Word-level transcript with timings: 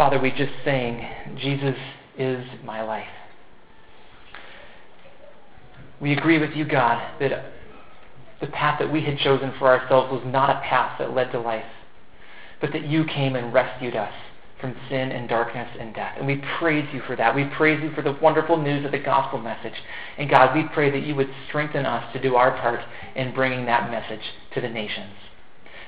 Father, 0.00 0.18
we 0.18 0.30
just 0.30 0.52
sang, 0.64 1.06
Jesus 1.36 1.76
is 2.16 2.42
my 2.64 2.80
life. 2.80 3.04
We 6.00 6.14
agree 6.14 6.38
with 6.38 6.56
you, 6.56 6.64
God, 6.64 7.20
that 7.20 7.52
the 8.40 8.46
path 8.46 8.78
that 8.78 8.90
we 8.90 9.02
had 9.04 9.18
chosen 9.18 9.52
for 9.58 9.68
ourselves 9.68 10.10
was 10.10 10.22
not 10.24 10.48
a 10.48 10.60
path 10.62 10.98
that 10.98 11.14
led 11.14 11.30
to 11.32 11.38
life, 11.38 11.66
but 12.62 12.72
that 12.72 12.86
you 12.86 13.04
came 13.04 13.36
and 13.36 13.52
rescued 13.52 13.94
us 13.94 14.14
from 14.58 14.74
sin 14.88 15.12
and 15.12 15.28
darkness 15.28 15.68
and 15.78 15.94
death. 15.94 16.14
And 16.16 16.26
we 16.26 16.42
praise 16.58 16.88
you 16.94 17.02
for 17.06 17.14
that. 17.16 17.34
We 17.34 17.44
praise 17.54 17.82
you 17.82 17.92
for 17.92 18.00
the 18.00 18.16
wonderful 18.22 18.56
news 18.56 18.86
of 18.86 18.92
the 18.92 18.98
gospel 19.00 19.38
message. 19.38 19.76
And 20.16 20.30
God, 20.30 20.56
we 20.56 20.64
pray 20.72 20.90
that 20.90 21.06
you 21.06 21.14
would 21.16 21.28
strengthen 21.46 21.84
us 21.84 22.10
to 22.14 22.22
do 22.22 22.36
our 22.36 22.52
part 22.52 22.80
in 23.16 23.34
bringing 23.34 23.66
that 23.66 23.90
message 23.90 24.24
to 24.54 24.62
the 24.62 24.68
nations. 24.70 25.12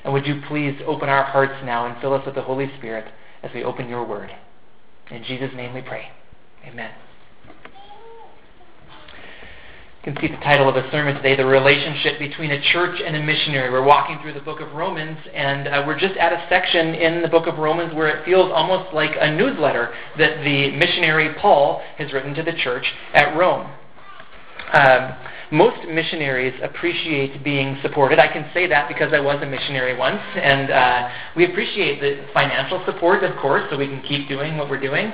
And 0.05 0.13
would 0.13 0.27
you 0.27 0.43
please 0.49 0.79
open 0.87 1.09
our 1.09 1.25
hearts 1.25 1.65
now 1.65 1.87
and 1.87 1.99
fill 2.03 2.13
us 2.13 2.27
with 2.27 2.35
the 2.35 2.43
Holy 2.43 2.71
Spirit 2.77 3.11
as 3.43 3.51
we 3.55 3.65
open 3.65 3.89
your 3.89 4.05
word. 4.05 4.31
In 5.11 5.25
Jesus' 5.25 5.51
name 5.55 5.75
we 5.75 5.83
pray. 5.83 6.09
Amen. 6.67 6.93
You 10.05 10.13
can 10.13 10.21
see 10.21 10.35
the 10.35 10.41
title 10.43 10.69
of 10.69 10.75
the 10.75 10.91
sermon 10.91 11.15
today, 11.15 11.37
The 11.37 11.47
Relationship 11.47 12.19
Between 12.19 12.51
a 12.51 12.61
Church 12.73 13.01
and 13.05 13.15
a 13.15 13.23
Missionary. 13.23 13.71
We're 13.71 13.85
walking 13.85 14.19
through 14.21 14.33
the 14.33 14.41
book 14.41 14.61
of 14.61 14.73
Romans, 14.73 15.17
and 15.33 15.69
uh, 15.69 15.85
we're 15.87 15.99
just 15.99 16.17
at 16.17 16.33
a 16.33 16.45
section 16.49 16.95
in 16.95 17.23
the 17.23 17.29
book 17.29 17.47
of 17.47 17.59
Romans 17.59 17.95
where 17.95 18.09
it 18.09 18.25
feels 18.25 18.51
almost 18.53 18.93
like 18.93 19.13
a 19.21 19.33
newsletter 19.33 19.95
that 20.19 20.43
the 20.43 20.73
missionary 20.73 21.35
Paul 21.41 21.83
has 21.99 22.13
written 22.13 22.35
to 22.35 22.43
the 22.43 22.53
church 22.65 22.85
at 23.15 23.37
Rome. 23.37 23.71
Um, 24.73 25.15
most 25.53 25.87
missionaries 25.87 26.59
appreciate 26.63 27.45
being 27.45 27.79
supported. 27.83 28.19
I 28.19 28.33
can 28.33 28.51
say 28.55 28.67
that 28.69 28.89
because 28.89 29.13
I 29.13 29.21
was 29.21 29.43
a 29.43 29.47
missionary 29.47 29.97
once, 29.97 30.21
and 30.35 30.71
uh, 30.71 31.09
we 31.37 31.45
appreciate 31.45 32.01
the 32.01 32.27
financial 32.33 32.83
support, 32.87 33.23
of 33.23 33.37
course, 33.37 33.65
so 33.71 33.77
we 33.77 33.87
can 33.87 34.03
keep 34.03 34.29
doing 34.29 34.57
what 34.57 34.71
we're 34.71 34.81
doing, 34.81 35.13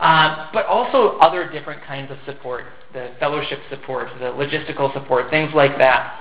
uh, 0.00 0.50
but 0.52 0.66
also 0.66 1.18
other 1.18 1.48
different 1.50 1.82
kinds 1.84 2.10
of 2.10 2.18
support 2.26 2.64
the 2.92 3.10
fellowship 3.20 3.60
support, 3.68 4.08
the 4.18 4.32
logistical 4.32 4.92
support, 4.94 5.30
things 5.30 5.52
like 5.54 5.76
that. 5.78 6.18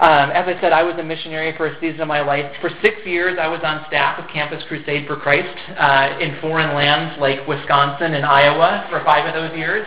Um, 0.00 0.30
as 0.30 0.46
I 0.46 0.58
said, 0.60 0.72
I 0.72 0.82
was 0.84 0.94
a 0.98 1.02
missionary 1.02 1.56
for 1.56 1.66
a 1.66 1.80
season 1.80 2.00
of 2.00 2.08
my 2.08 2.20
life. 2.20 2.50
For 2.60 2.70
six 2.82 2.96
years, 3.04 3.36
I 3.40 3.48
was 3.48 3.60
on 3.64 3.84
staff 3.88 4.16
with 4.16 4.30
Campus 4.32 4.62
Crusade 4.68 5.06
for 5.06 5.16
Christ 5.16 5.58
uh, 5.76 6.18
in 6.20 6.40
foreign 6.40 6.74
lands 6.74 7.20
like 7.20 7.46
Wisconsin 7.48 8.14
and 8.14 8.24
Iowa 8.24 8.86
for 8.90 9.04
five 9.04 9.26
of 9.26 9.34
those 9.34 9.56
years. 9.58 9.86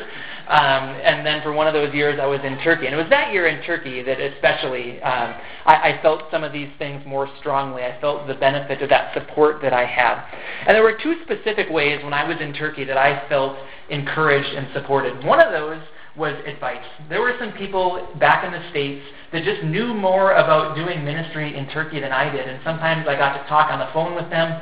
Um, 0.52 1.00
and 1.00 1.26
then 1.26 1.42
for 1.42 1.54
one 1.54 1.68
of 1.68 1.74
those 1.74 1.94
years, 1.94 2.20
I 2.22 2.26
was 2.26 2.42
in 2.44 2.58
Turkey. 2.60 2.86
And 2.86 2.94
it 2.94 2.98
was 2.98 3.10
that 3.10 3.32
year 3.32 3.48
in 3.48 3.64
Turkey 3.64 4.04
that 4.04 4.20
especially 4.20 5.02
um, 5.02 5.34
I, 5.66 5.94
I 5.96 6.00
felt 6.02 6.24
some 6.30 6.44
of 6.44 6.52
these 6.52 6.68
things 6.78 7.02
more 7.06 7.30
strongly. 7.40 7.84
I 7.84 7.98
felt 8.02 8.28
the 8.28 8.34
benefit 8.34 8.82
of 8.82 8.90
that 8.90 9.14
support 9.14 9.62
that 9.62 9.72
I 9.72 9.86
had. 9.86 10.22
And 10.68 10.76
there 10.76 10.84
were 10.84 10.98
two 11.02 11.16
specific 11.24 11.70
ways 11.70 12.04
when 12.04 12.14
I 12.14 12.28
was 12.28 12.36
in 12.42 12.52
Turkey 12.52 12.84
that 12.84 12.98
I 12.98 13.30
felt 13.30 13.58
encouraged 13.90 14.54
and 14.54 14.68
supported. 14.74 15.24
One 15.24 15.40
of 15.40 15.54
those 15.54 15.82
was 16.18 16.36
advice. 16.46 16.84
There 17.08 17.22
were 17.22 17.36
some 17.40 17.54
people 17.54 18.10
back 18.20 18.44
in 18.44 18.52
the 18.52 18.70
States 18.72 19.06
that 19.32 19.46
just 19.46 19.64
knew 19.64 19.94
more 19.94 20.34
about 20.34 20.76
doing 20.76 21.06
ministry 21.06 21.56
in 21.56 21.70
Turkey 21.70 22.02
than 22.02 22.12
I 22.12 22.30
did, 22.30 22.46
and 22.50 22.60
sometimes 22.66 23.08
I 23.08 23.16
got 23.16 23.42
to 23.42 23.48
talk 23.48 23.72
on 23.72 23.80
the 23.80 23.88
phone 23.94 24.16
with 24.16 24.30
them. 24.30 24.62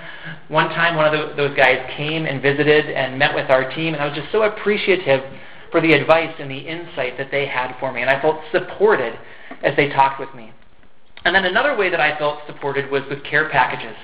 One 0.49 0.69
time, 0.69 0.95
one 0.95 1.11
of 1.11 1.13
the, 1.13 1.35
those 1.35 1.57
guys 1.57 1.83
came 1.97 2.27
and 2.27 2.39
visited 2.39 2.85
and 2.91 3.17
met 3.17 3.33
with 3.33 3.49
our 3.49 3.73
team, 3.73 3.95
and 3.95 4.03
I 4.03 4.07
was 4.07 4.15
just 4.15 4.31
so 4.31 4.43
appreciative 4.43 5.23
for 5.71 5.81
the 5.81 5.93
advice 5.93 6.33
and 6.39 6.49
the 6.49 6.57
insight 6.57 7.17
that 7.17 7.31
they 7.31 7.45
had 7.45 7.75
for 7.79 7.91
me, 7.91 8.01
and 8.01 8.09
I 8.09 8.21
felt 8.21 8.39
supported 8.51 9.17
as 9.63 9.75
they 9.75 9.89
talked 9.89 10.19
with 10.19 10.33
me. 10.35 10.51
And 11.25 11.35
then 11.35 11.45
another 11.45 11.75
way 11.75 11.89
that 11.89 11.99
I 11.99 12.17
felt 12.17 12.39
supported 12.47 12.89
was 12.89 13.03
with 13.09 13.23
care 13.23 13.49
packages. 13.49 13.95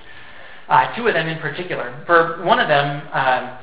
Uh, 0.68 0.96
two 0.96 1.08
of 1.08 1.14
them 1.14 1.28
in 1.28 1.40
particular. 1.40 2.04
For 2.06 2.44
one 2.44 2.60
of 2.60 2.68
them, 2.68 3.08
um, 3.14 3.58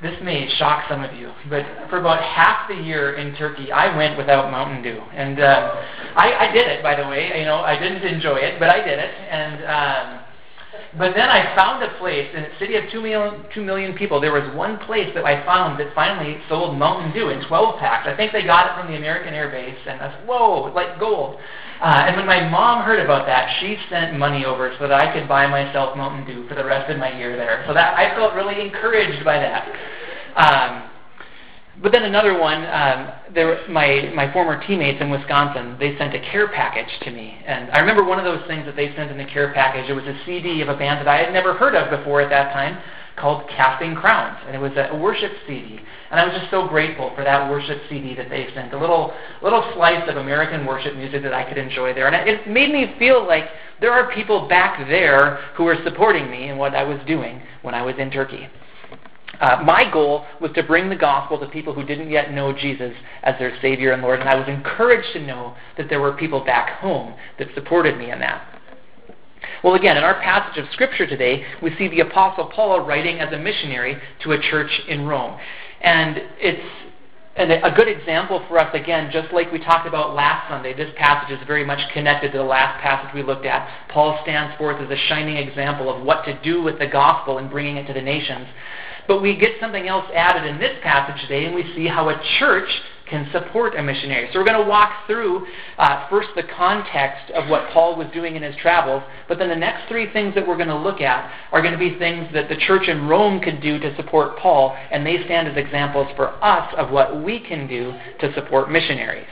this 0.00 0.18
may 0.22 0.48
shock 0.56 0.84
some 0.88 1.02
of 1.02 1.14
you, 1.14 1.30
but 1.48 1.64
for 1.88 1.98
about 1.98 2.22
half 2.22 2.68
the 2.68 2.74
year 2.74 3.16
in 3.16 3.34
Turkey, 3.36 3.72
I 3.72 3.96
went 3.96 4.16
without 4.16 4.50
Mountain 4.50 4.82
Dew, 4.82 5.00
and 5.12 5.40
uh, 5.40 5.82
I, 6.16 6.48
I 6.48 6.52
did 6.52 6.66
it. 6.68 6.82
By 6.82 6.94
the 6.94 7.08
way, 7.08 7.38
you 7.38 7.44
know, 7.44 7.56
I 7.56 7.78
didn't 7.78 8.02
enjoy 8.02 8.36
it, 8.36 8.58
but 8.58 8.68
I 8.70 8.84
did 8.84 8.98
it, 8.98 9.14
and. 9.30 9.64
Um, 9.64 10.23
but 10.96 11.14
then 11.14 11.28
I 11.28 11.56
found 11.56 11.82
a 11.82 11.96
place 11.98 12.30
in 12.34 12.44
a 12.44 12.58
city 12.58 12.76
of 12.76 12.84
two 12.90 13.00
million, 13.00 13.44
two 13.52 13.62
million 13.64 13.96
people. 13.96 14.20
There 14.20 14.32
was 14.32 14.54
one 14.54 14.78
place 14.86 15.10
that 15.14 15.24
I 15.24 15.44
found 15.44 15.80
that 15.80 15.92
finally 15.94 16.38
sold 16.48 16.78
Mountain 16.78 17.12
Dew 17.12 17.30
in 17.30 17.44
12 17.46 17.78
packs. 17.80 18.06
I 18.06 18.16
think 18.16 18.32
they 18.32 18.44
got 18.44 18.66
it 18.70 18.80
from 18.80 18.92
the 18.92 18.96
American 18.96 19.34
Air 19.34 19.50
Base, 19.50 19.78
and 19.86 20.00
I 20.00 20.14
said, 20.14 20.26
whoa, 20.28 20.72
like 20.72 21.00
gold. 21.00 21.40
Uh, 21.80 22.06
and 22.06 22.16
when 22.16 22.26
my 22.26 22.48
mom 22.48 22.84
heard 22.84 23.00
about 23.00 23.26
that, 23.26 23.58
she 23.60 23.76
sent 23.90 24.16
money 24.16 24.44
over 24.44 24.74
so 24.78 24.86
that 24.86 25.00
I 25.00 25.12
could 25.12 25.28
buy 25.28 25.46
myself 25.48 25.96
Mountain 25.96 26.26
Dew 26.26 26.48
for 26.48 26.54
the 26.54 26.64
rest 26.64 26.90
of 26.90 26.98
my 26.98 27.16
year 27.18 27.36
there. 27.36 27.64
So 27.66 27.74
that 27.74 27.98
I 27.98 28.14
felt 28.14 28.34
really 28.34 28.60
encouraged 28.60 29.24
by 29.24 29.38
that. 29.38 29.66
Um, 30.36 30.90
but 31.82 31.92
then 31.92 32.04
another 32.04 32.38
one, 32.38 32.64
um, 32.66 33.10
there, 33.34 33.66
my 33.68 34.10
my 34.14 34.32
former 34.32 34.64
teammates 34.66 35.00
in 35.00 35.10
Wisconsin, 35.10 35.76
they 35.80 35.96
sent 35.98 36.14
a 36.14 36.20
care 36.20 36.48
package 36.48 36.88
to 37.02 37.10
me, 37.10 37.36
and 37.46 37.70
I 37.72 37.80
remember 37.80 38.04
one 38.04 38.18
of 38.18 38.24
those 38.24 38.46
things 38.46 38.64
that 38.66 38.76
they 38.76 38.94
sent 38.94 39.10
in 39.10 39.18
the 39.18 39.24
care 39.24 39.52
package. 39.52 39.90
It 39.90 39.94
was 39.94 40.04
a 40.04 40.16
CD 40.24 40.60
of 40.60 40.68
a 40.68 40.76
band 40.76 41.04
that 41.04 41.08
I 41.08 41.22
had 41.22 41.32
never 41.32 41.54
heard 41.54 41.74
of 41.74 41.90
before 41.90 42.20
at 42.20 42.30
that 42.30 42.52
time, 42.52 42.78
called 43.16 43.48
Casting 43.48 43.94
Crowns, 43.94 44.38
and 44.46 44.54
it 44.54 44.58
was 44.58 44.72
a 44.76 44.96
worship 44.96 45.32
CD. 45.46 45.80
And 46.10 46.20
I 46.20 46.26
was 46.26 46.38
just 46.38 46.50
so 46.50 46.68
grateful 46.68 47.12
for 47.16 47.24
that 47.24 47.50
worship 47.50 47.80
CD 47.88 48.14
that 48.14 48.30
they 48.30 48.46
sent, 48.54 48.72
a 48.72 48.78
little 48.78 49.12
little 49.42 49.68
slice 49.74 50.08
of 50.08 50.16
American 50.16 50.64
worship 50.66 50.94
music 50.94 51.22
that 51.22 51.34
I 51.34 51.42
could 51.42 51.58
enjoy 51.58 51.92
there, 51.92 52.06
and 52.06 52.28
it 52.28 52.48
made 52.48 52.72
me 52.72 52.94
feel 53.00 53.26
like 53.26 53.48
there 53.80 53.92
are 53.92 54.12
people 54.14 54.48
back 54.48 54.78
there 54.88 55.36
who 55.56 55.66
are 55.66 55.82
supporting 55.82 56.30
me 56.30 56.48
in 56.50 56.56
what 56.56 56.74
I 56.74 56.84
was 56.84 56.98
doing 57.06 57.42
when 57.62 57.74
I 57.74 57.82
was 57.82 57.96
in 57.98 58.10
Turkey. 58.10 58.48
Uh, 59.40 59.62
my 59.64 59.90
goal 59.90 60.24
was 60.40 60.50
to 60.54 60.62
bring 60.62 60.88
the 60.88 60.96
gospel 60.96 61.38
to 61.38 61.46
people 61.46 61.74
who 61.74 61.84
didn't 61.84 62.10
yet 62.10 62.32
know 62.32 62.52
Jesus 62.52 62.92
as 63.22 63.38
their 63.38 63.56
Savior 63.60 63.92
and 63.92 64.02
Lord, 64.02 64.20
and 64.20 64.28
I 64.28 64.34
was 64.34 64.48
encouraged 64.48 65.12
to 65.14 65.20
know 65.20 65.54
that 65.76 65.88
there 65.88 66.00
were 66.00 66.12
people 66.12 66.44
back 66.44 66.78
home 66.80 67.14
that 67.38 67.48
supported 67.54 67.98
me 67.98 68.10
in 68.10 68.20
that. 68.20 68.54
Well, 69.62 69.74
again, 69.74 69.96
in 69.96 70.04
our 70.04 70.20
passage 70.20 70.62
of 70.62 70.70
Scripture 70.72 71.06
today, 71.06 71.44
we 71.62 71.74
see 71.76 71.88
the 71.88 72.00
Apostle 72.00 72.46
Paul 72.46 72.80
writing 72.80 73.20
as 73.20 73.32
a 73.32 73.38
missionary 73.38 73.96
to 74.22 74.32
a 74.32 74.40
church 74.40 74.70
in 74.88 75.06
Rome. 75.06 75.38
And 75.80 76.22
it's 76.38 76.62
and 77.36 77.50
a 77.50 77.72
good 77.74 77.88
example 77.88 78.44
for 78.46 78.60
us, 78.60 78.72
again, 78.74 79.10
just 79.12 79.32
like 79.32 79.50
we 79.50 79.58
talked 79.58 79.88
about 79.88 80.14
last 80.14 80.48
Sunday, 80.48 80.72
this 80.72 80.90
passage 80.96 81.36
is 81.36 81.44
very 81.48 81.64
much 81.64 81.80
connected 81.92 82.30
to 82.30 82.38
the 82.38 82.44
last 82.44 82.80
passage 82.80 83.12
we 83.12 83.24
looked 83.24 83.44
at. 83.44 83.88
Paul 83.88 84.20
stands 84.22 84.56
forth 84.56 84.80
as 84.80 84.88
a 84.88 84.96
shining 85.08 85.36
example 85.36 85.92
of 85.92 86.04
what 86.04 86.24
to 86.26 86.40
do 86.42 86.62
with 86.62 86.78
the 86.78 86.86
gospel 86.86 87.38
and 87.38 87.50
bringing 87.50 87.76
it 87.76 87.88
to 87.88 87.92
the 87.92 88.00
nations. 88.00 88.46
But 89.06 89.20
we 89.20 89.36
get 89.36 89.52
something 89.60 89.86
else 89.86 90.06
added 90.14 90.44
in 90.48 90.58
this 90.58 90.76
passage 90.82 91.20
today, 91.22 91.46
and 91.46 91.54
we 91.54 91.62
see 91.74 91.86
how 91.86 92.08
a 92.08 92.22
church 92.38 92.68
can 93.08 93.28
support 93.32 93.76
a 93.76 93.82
missionary. 93.82 94.28
So 94.32 94.38
we're 94.38 94.46
going 94.46 94.62
to 94.62 94.68
walk 94.68 95.06
through 95.06 95.46
uh, 95.78 96.08
first 96.08 96.28
the 96.36 96.42
context 96.42 97.30
of 97.32 97.48
what 97.50 97.70
Paul 97.70 97.96
was 97.96 98.06
doing 98.14 98.36
in 98.36 98.42
his 98.42 98.56
travels, 98.56 99.02
but 99.28 99.38
then 99.38 99.48
the 99.48 99.56
next 99.56 99.88
three 99.88 100.10
things 100.12 100.34
that 100.34 100.46
we're 100.46 100.56
going 100.56 100.68
to 100.68 100.78
look 100.78 101.00
at 101.00 101.30
are 101.52 101.60
going 101.60 101.72
to 101.74 101.78
be 101.78 101.98
things 101.98 102.26
that 102.32 102.48
the 102.48 102.56
church 102.56 102.88
in 102.88 103.06
Rome 103.06 103.40
could 103.40 103.60
do 103.60 103.78
to 103.78 103.94
support 103.96 104.38
Paul, 104.38 104.74
and 104.90 105.06
they 105.06 105.22
stand 105.24 105.48
as 105.48 105.56
examples 105.56 106.08
for 106.16 106.42
us 106.42 106.72
of 106.76 106.90
what 106.90 107.22
we 107.22 107.40
can 107.40 107.66
do 107.66 107.92
to 108.20 108.32
support 108.34 108.70
missionaries. 108.70 109.28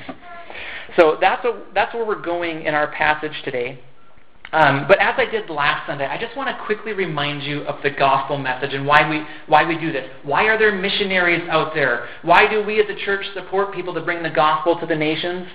So 0.97 1.17
that's, 1.21 1.45
a, 1.47 1.63
that's 1.75 1.95
where 1.95 2.05
we're 2.05 2.21
going 2.21 2.65
in 2.65 2.75
our 2.75 2.93
passage 2.93 3.33
today. 3.45 3.81
Um, 4.53 4.85
but 4.87 5.01
as 5.01 5.15
I 5.17 5.25
did 5.25 5.49
last 5.49 5.87
Sunday, 5.87 6.07
I 6.07 6.19
just 6.19 6.37
want 6.37 6.51
to 6.51 6.65
quickly 6.67 6.93
remind 6.93 7.43
you 7.43 7.63
of 7.63 7.83
the 7.83 7.89
gospel 7.91 8.37
message 8.37 8.75
and 8.75 8.87
why 8.87 9.09
we 9.09 9.25
why 9.47 9.67
we 9.67 9.79
do 9.79 9.91
this. 9.91 10.09
Why 10.25 10.45
are 10.45 10.59
there 10.59 10.73
missionaries 10.73 11.49
out 11.49 11.73
there? 11.75 12.07
Why 12.21 12.47
do 12.51 12.63
we 12.63 12.79
as 12.79 12.87
a 12.91 13.05
church 13.05 13.25
support 13.33 13.73
people 13.73 13.95
to 13.95 14.03
bring 14.03 14.23
the 14.23 14.31
gospel 14.31 14.79
to 14.79 14.87
the 14.87 14.95
nations? 14.95 15.49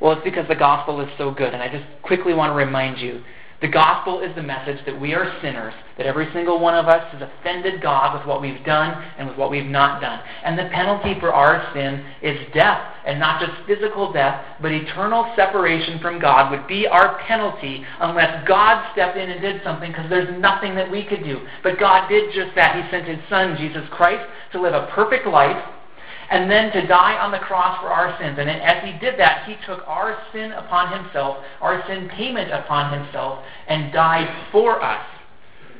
Well, 0.00 0.12
it's 0.12 0.24
because 0.24 0.48
the 0.48 0.56
gospel 0.56 1.00
is 1.00 1.08
so 1.16 1.30
good, 1.30 1.54
and 1.54 1.62
I 1.62 1.68
just 1.68 1.84
quickly 2.02 2.34
want 2.34 2.50
to 2.50 2.56
remind 2.56 2.98
you 2.98 3.22
the 3.60 3.68
gospel 3.68 4.20
is 4.20 4.34
the 4.34 4.42
message 4.42 4.84
that 4.84 5.00
we 5.00 5.14
are 5.14 5.38
sinners, 5.40 5.72
that 5.96 6.06
every 6.06 6.28
single 6.32 6.58
one 6.58 6.74
of 6.74 6.86
us 6.86 7.02
has 7.12 7.22
offended 7.22 7.80
God 7.80 8.18
with 8.18 8.26
what 8.26 8.42
we've 8.42 8.64
done 8.64 9.02
and 9.16 9.28
with 9.28 9.38
what 9.38 9.50
we've 9.50 9.64
not 9.64 10.00
done. 10.00 10.20
And 10.44 10.58
the 10.58 10.68
penalty 10.72 11.18
for 11.20 11.32
our 11.32 11.72
sin 11.72 12.04
is 12.20 12.38
death, 12.52 12.82
and 13.06 13.18
not 13.18 13.40
just 13.40 13.52
physical 13.66 14.12
death, 14.12 14.44
but 14.60 14.72
eternal 14.72 15.32
separation 15.36 15.98
from 16.00 16.20
God 16.20 16.50
would 16.50 16.66
be 16.66 16.86
our 16.86 17.18
penalty 17.26 17.84
unless 18.00 18.46
God 18.46 18.92
stepped 18.92 19.16
in 19.16 19.30
and 19.30 19.40
did 19.40 19.62
something, 19.62 19.90
because 19.90 20.10
there's 20.10 20.40
nothing 20.40 20.74
that 20.74 20.90
we 20.90 21.04
could 21.04 21.24
do. 21.24 21.46
But 21.62 21.78
God 21.78 22.08
did 22.08 22.34
just 22.34 22.54
that. 22.56 22.76
He 22.76 22.90
sent 22.90 23.08
His 23.08 23.20
Son, 23.30 23.56
Jesus 23.56 23.84
Christ, 23.90 24.28
to 24.52 24.60
live 24.60 24.74
a 24.74 24.90
perfect 24.94 25.26
life 25.26 25.62
and 26.30 26.50
then 26.50 26.72
to 26.72 26.86
die 26.86 27.18
on 27.18 27.30
the 27.30 27.38
cross 27.38 27.80
for 27.80 27.88
our 27.88 28.16
sins. 28.20 28.36
And 28.38 28.48
as 28.48 28.84
he 28.84 28.98
did 28.98 29.18
that, 29.18 29.46
he 29.46 29.56
took 29.66 29.86
our 29.86 30.18
sin 30.32 30.52
upon 30.52 31.02
himself, 31.02 31.38
our 31.60 31.84
sin 31.86 32.08
payment 32.08 32.52
upon 32.52 32.98
himself, 32.98 33.44
and 33.68 33.92
died 33.92 34.28
for 34.52 34.82
us. 34.82 35.04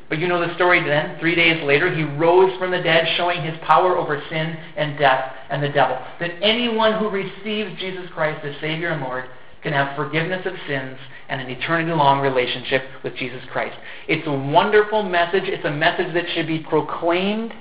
But 0.09 0.19
you 0.19 0.29
know 0.29 0.47
the 0.47 0.55
story 0.55 0.83
then. 0.85 1.19
Three 1.19 1.35
days 1.35 1.65
later, 1.65 1.95
he 1.95 2.03
rose 2.03 2.57
from 2.59 2.71
the 2.71 2.81
dead, 2.81 3.07
showing 3.17 3.43
his 3.43 3.59
power 3.63 3.97
over 3.97 4.23
sin 4.29 4.57
and 4.77 4.99
death 4.99 5.33
and 5.51 5.63
the 5.63 5.71
devil. 5.71 5.99
That 6.21 6.31
anyone 6.43 6.99
who 6.99 7.09
receives 7.09 7.81
Jesus 7.81 8.09
Christ 8.13 8.45
as 8.45 8.55
Savior 8.61 8.91
and 8.91 9.03
Lord 9.03 9.25
can 9.63 9.73
have 9.73 9.97
forgiveness 9.97 10.45
of 10.45 10.53
sins 10.69 10.99
and 11.29 11.41
an 11.41 11.49
eternity 11.49 11.91
long 11.91 12.21
relationship 12.21 12.83
with 13.03 13.17
Jesus 13.17 13.41
Christ. 13.51 13.77
It's 14.07 14.27
a 14.27 14.33
wonderful 14.33 15.03
message. 15.03 15.45
It's 15.47 15.65
a 15.65 15.71
message 15.71 16.13
that 16.13 16.27
should 16.35 16.47
be 16.47 16.61
proclaimed. 16.61 17.55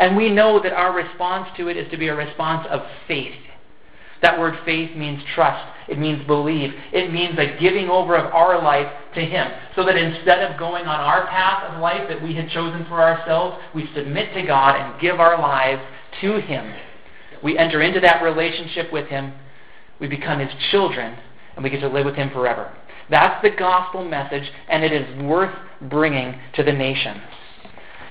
And 0.00 0.16
we 0.16 0.30
know 0.30 0.60
that 0.62 0.72
our 0.72 0.94
response 0.94 1.48
to 1.58 1.68
it 1.68 1.76
is 1.76 1.88
to 1.90 1.98
be 1.98 2.08
a 2.08 2.14
response 2.16 2.66
of 2.70 2.80
faith. 3.06 3.34
That 4.22 4.38
word 4.38 4.58
faith 4.64 4.96
means 4.96 5.22
trust. 5.34 5.62
It 5.88 5.98
means 5.98 6.26
believe. 6.26 6.72
It 6.92 7.12
means 7.12 7.38
a 7.38 7.58
giving 7.60 7.88
over 7.88 8.16
of 8.16 8.32
our 8.32 8.62
life 8.62 8.90
to 9.14 9.20
Him. 9.20 9.50
So 9.76 9.84
that 9.84 9.96
instead 9.96 10.40
of 10.50 10.58
going 10.58 10.86
on 10.86 11.00
our 11.00 11.26
path 11.26 11.70
of 11.70 11.80
life 11.80 12.08
that 12.08 12.22
we 12.22 12.34
had 12.34 12.48
chosen 12.48 12.86
for 12.86 13.02
ourselves, 13.02 13.58
we 13.74 13.88
submit 13.94 14.32
to 14.34 14.42
God 14.46 14.76
and 14.76 15.00
give 15.00 15.20
our 15.20 15.38
lives 15.38 15.82
to 16.22 16.40
Him. 16.40 16.74
We 17.42 17.58
enter 17.58 17.82
into 17.82 18.00
that 18.00 18.22
relationship 18.22 18.92
with 18.92 19.06
Him. 19.08 19.32
We 20.00 20.06
become 20.06 20.38
His 20.38 20.50
children, 20.70 21.16
and 21.54 21.64
we 21.64 21.70
get 21.70 21.80
to 21.80 21.88
live 21.88 22.06
with 22.06 22.16
Him 22.16 22.30
forever. 22.30 22.74
That's 23.10 23.42
the 23.42 23.50
gospel 23.50 24.04
message, 24.04 24.50
and 24.68 24.82
it 24.82 24.92
is 24.92 25.22
worth 25.22 25.54
bringing 25.82 26.38
to 26.54 26.62
the 26.62 26.72
nations. 26.72 27.20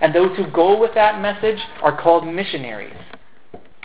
And 0.01 0.13
those 0.13 0.35
who 0.37 0.49
go 0.51 0.79
with 0.79 0.93
that 0.95 1.21
message 1.21 1.59
are 1.81 1.99
called 1.99 2.25
missionaries. 2.25 2.95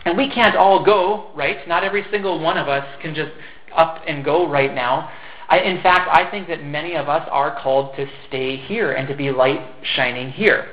And 0.05 0.17
we 0.17 0.29
can't 0.29 0.55
all 0.55 0.85
go, 0.85 1.31
right? 1.35 1.67
Not 1.67 1.83
every 1.83 2.05
single 2.11 2.39
one 2.39 2.57
of 2.57 2.67
us 2.67 2.85
can 3.01 3.15
just 3.15 3.31
up 3.75 4.01
and 4.07 4.23
go 4.23 4.49
right 4.49 4.73
now. 4.73 5.09
I, 5.49 5.59
in 5.59 5.81
fact, 5.81 6.09
I 6.11 6.29
think 6.29 6.47
that 6.47 6.63
many 6.63 6.95
of 6.95 7.09
us 7.09 7.27
are 7.31 7.59
called 7.61 7.95
to 7.97 8.07
stay 8.27 8.55
here 8.55 8.93
and 8.93 9.07
to 9.07 9.15
be 9.15 9.31
light 9.31 9.61
shining 9.95 10.31
here. 10.31 10.69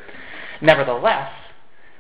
Nevertheless, 0.61 1.31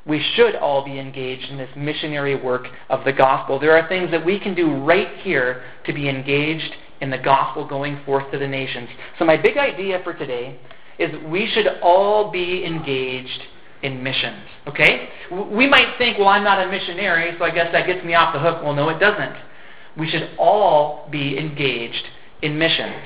we 0.07 0.25
should 0.35 0.57
all 0.57 0.85
be 0.85 0.99
engaged 0.99 1.51
in 1.51 1.59
this 1.59 1.71
missionary 1.77 2.35
work 2.35 2.67
of 2.89 3.05
the 3.05 3.13
gospel. 3.13 3.59
There 3.59 3.77
are 3.77 3.89
things 3.89 4.11
that 4.11 4.25
we 4.25 4.39
can 4.39 4.55
do 4.55 4.75
right 4.77 5.17
here 5.19 5.65
to 5.87 5.93
be 5.93 6.09
engaged 6.09 6.75
in 7.01 7.11
the 7.11 7.19
gospel 7.19 7.67
going 7.67 8.01
forth 8.05 8.31
to 8.33 8.39
the 8.39 8.47
nations. 8.47 8.89
So, 9.19 9.25
my 9.25 9.37
big 9.37 9.59
idea 9.59 10.01
for 10.05 10.13
today 10.13 10.59
is 11.03 11.23
we 11.25 11.47
should 11.53 11.67
all 11.83 12.31
be 12.31 12.65
engaged 12.65 13.43
in 13.83 14.03
missions. 14.03 14.45
Okay? 14.67 15.09
We 15.31 15.67
might 15.67 15.99
think, 15.99 16.19
well, 16.19 16.29
I'm 16.29 16.45
not 16.45 16.67
a 16.67 16.71
missionary, 16.71 17.35
so 17.39 17.45
I 17.45 17.51
guess 17.51 17.73
that 17.73 17.87
gets 17.87 18.05
me 18.05 18.15
off 18.15 18.33
the 18.33 18.41
hook. 18.41 18.63
Well, 18.63 18.75
no, 18.75 18.89
it 18.89 18.99
doesn't. 18.99 19.35
We 19.99 20.09
should 20.09 20.31
all 20.39 21.09
be 21.11 21.37
engaged 21.37 22.05
in 22.43 22.59
missions. 22.59 23.03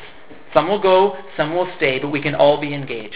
Some 0.54 0.68
will 0.68 0.80
go, 0.80 1.16
some 1.36 1.54
will 1.54 1.70
stay, 1.76 1.98
but 1.98 2.10
we 2.10 2.22
can 2.22 2.34
all 2.34 2.60
be 2.60 2.72
engaged. 2.72 3.14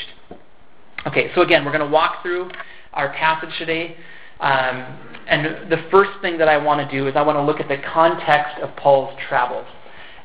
Okay, 1.07 1.31
so 1.35 1.43
again, 1.43 1.65
we're 1.65 1.73
going 1.73 1.85
to 1.85 1.91
walk 1.91 2.23
through 2.23 2.51
our 2.93 3.13
passage 3.13 3.51
today. 3.59 3.97
Um, 4.41 4.99
and 5.29 5.71
the 5.71 5.85
first 5.91 6.11
thing 6.23 6.39
that 6.39 6.49
I 6.49 6.57
want 6.57 6.89
to 6.89 6.97
do 6.97 7.07
is 7.07 7.15
I 7.15 7.23
want 7.23 7.37
to 7.37 7.43
look 7.43 7.61
at 7.61 7.69
the 7.69 7.79
context 7.93 8.59
of 8.63 8.75
Paul's 8.77 9.17
travels. 9.29 9.67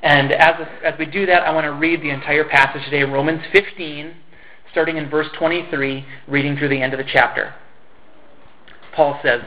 And 0.01 0.31
as, 0.31 0.67
as 0.83 0.93
we 0.99 1.05
do 1.05 1.25
that, 1.25 1.43
I 1.43 1.51
want 1.51 1.65
to 1.65 1.73
read 1.73 2.01
the 2.01 2.09
entire 2.09 2.43
passage 2.45 2.83
today, 2.85 3.03
Romans 3.03 3.41
15, 3.51 4.13
starting 4.75 4.97
in 4.97 5.09
verse 5.09 5.27
23, 5.39 6.05
reading 6.27 6.57
through 6.57 6.67
the 6.67 6.81
end 6.81 6.93
of 6.93 6.97
the 6.97 7.09
chapter. 7.09 7.55
Paul 8.93 9.17
says, 9.23 9.39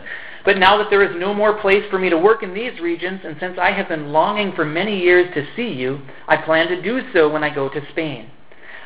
But 0.43 0.57
now 0.57 0.79
that 0.79 0.87
there 0.89 1.03
is 1.03 1.21
no 1.21 1.35
more 1.35 1.61
place 1.61 1.85
for 1.91 1.99
me 1.99 2.09
to 2.09 2.17
work 2.17 2.43
in 2.43 2.55
these 2.55 2.81
regions, 2.81 3.21
and 3.25 3.37
since 3.39 3.59
I 3.61 3.73
have 3.73 3.91
been 3.91 4.11
longing 4.11 4.55
for 4.55 4.65
many 4.65 4.99
years 4.99 5.31
to 5.35 5.47
see 5.55 5.69
you, 5.69 6.01
I 6.27 6.39
plan 6.39 6.69
to 6.69 6.81
do 6.81 7.03
so 7.13 7.29
when 7.31 7.45
I 7.45 7.55
go 7.55 7.69
to 7.69 7.91
Spain. 7.91 8.31